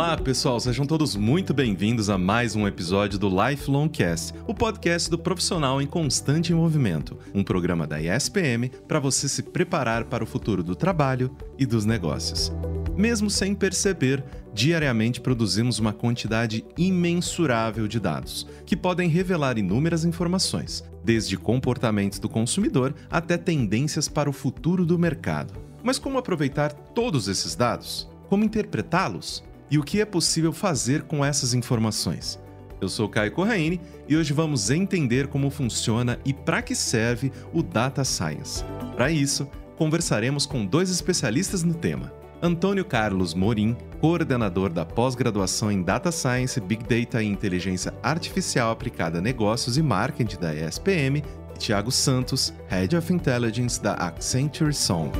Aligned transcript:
Olá, 0.00 0.16
pessoal, 0.16 0.58
sejam 0.58 0.86
todos 0.86 1.14
muito 1.14 1.52
bem-vindos 1.52 2.08
a 2.08 2.16
mais 2.16 2.56
um 2.56 2.66
episódio 2.66 3.18
do 3.18 3.28
Lifelong 3.28 3.86
Cast, 3.86 4.32
o 4.46 4.54
podcast 4.54 5.10
do 5.10 5.18
profissional 5.18 5.82
em 5.82 5.86
constante 5.86 6.54
movimento, 6.54 7.18
um 7.34 7.44
programa 7.44 7.86
da 7.86 8.00
ESPM 8.00 8.70
para 8.88 8.98
você 8.98 9.28
se 9.28 9.42
preparar 9.42 10.06
para 10.06 10.24
o 10.24 10.26
futuro 10.26 10.62
do 10.62 10.74
trabalho 10.74 11.30
e 11.58 11.66
dos 11.66 11.84
negócios. 11.84 12.50
Mesmo 12.96 13.28
sem 13.28 13.54
perceber, 13.54 14.24
diariamente 14.54 15.20
produzimos 15.20 15.78
uma 15.78 15.92
quantidade 15.92 16.64
imensurável 16.78 17.86
de 17.86 18.00
dados, 18.00 18.46
que 18.64 18.74
podem 18.74 19.06
revelar 19.06 19.58
inúmeras 19.58 20.06
informações, 20.06 20.82
desde 21.04 21.36
comportamentos 21.36 22.18
do 22.18 22.28
consumidor 22.28 22.94
até 23.10 23.36
tendências 23.36 24.08
para 24.08 24.30
o 24.30 24.32
futuro 24.32 24.86
do 24.86 24.98
mercado. 24.98 25.52
Mas 25.82 25.98
como 25.98 26.16
aproveitar 26.16 26.72
todos 26.72 27.28
esses 27.28 27.54
dados? 27.54 28.08
Como 28.30 28.44
interpretá-los? 28.44 29.49
E 29.70 29.78
o 29.78 29.82
que 29.82 30.00
é 30.00 30.04
possível 30.04 30.52
fazer 30.52 31.02
com 31.02 31.24
essas 31.24 31.54
informações. 31.54 32.38
Eu 32.80 32.88
sou 32.88 33.08
Caio 33.08 33.32
Corraine 33.32 33.80
e 34.08 34.16
hoje 34.16 34.32
vamos 34.32 34.70
entender 34.70 35.26
como 35.26 35.50
funciona 35.50 36.18
e 36.24 36.32
para 36.32 36.62
que 36.62 36.74
serve 36.74 37.30
o 37.52 37.62
Data 37.62 38.02
Science. 38.04 38.64
Para 38.96 39.10
isso, 39.10 39.46
conversaremos 39.76 40.46
com 40.46 40.64
dois 40.64 40.90
especialistas 40.90 41.62
no 41.62 41.74
tema. 41.74 42.12
Antônio 42.42 42.86
Carlos 42.86 43.34
Morim, 43.34 43.76
coordenador 44.00 44.72
da 44.72 44.84
pós-graduação 44.86 45.70
em 45.70 45.82
Data 45.82 46.10
Science, 46.10 46.58
Big 46.58 46.82
Data 46.84 47.22
e 47.22 47.26
Inteligência 47.26 47.92
Artificial 48.02 48.70
aplicada 48.70 49.18
a 49.18 49.22
negócios 49.22 49.76
e 49.76 49.82
marketing 49.82 50.38
da 50.38 50.54
ESPM, 50.54 51.22
e 51.54 51.58
Tiago 51.58 51.92
Santos, 51.92 52.54
Head 52.68 52.96
of 52.96 53.12
Intelligence 53.12 53.80
da 53.82 53.92
Accenture 53.92 54.72
Song. 54.72 55.10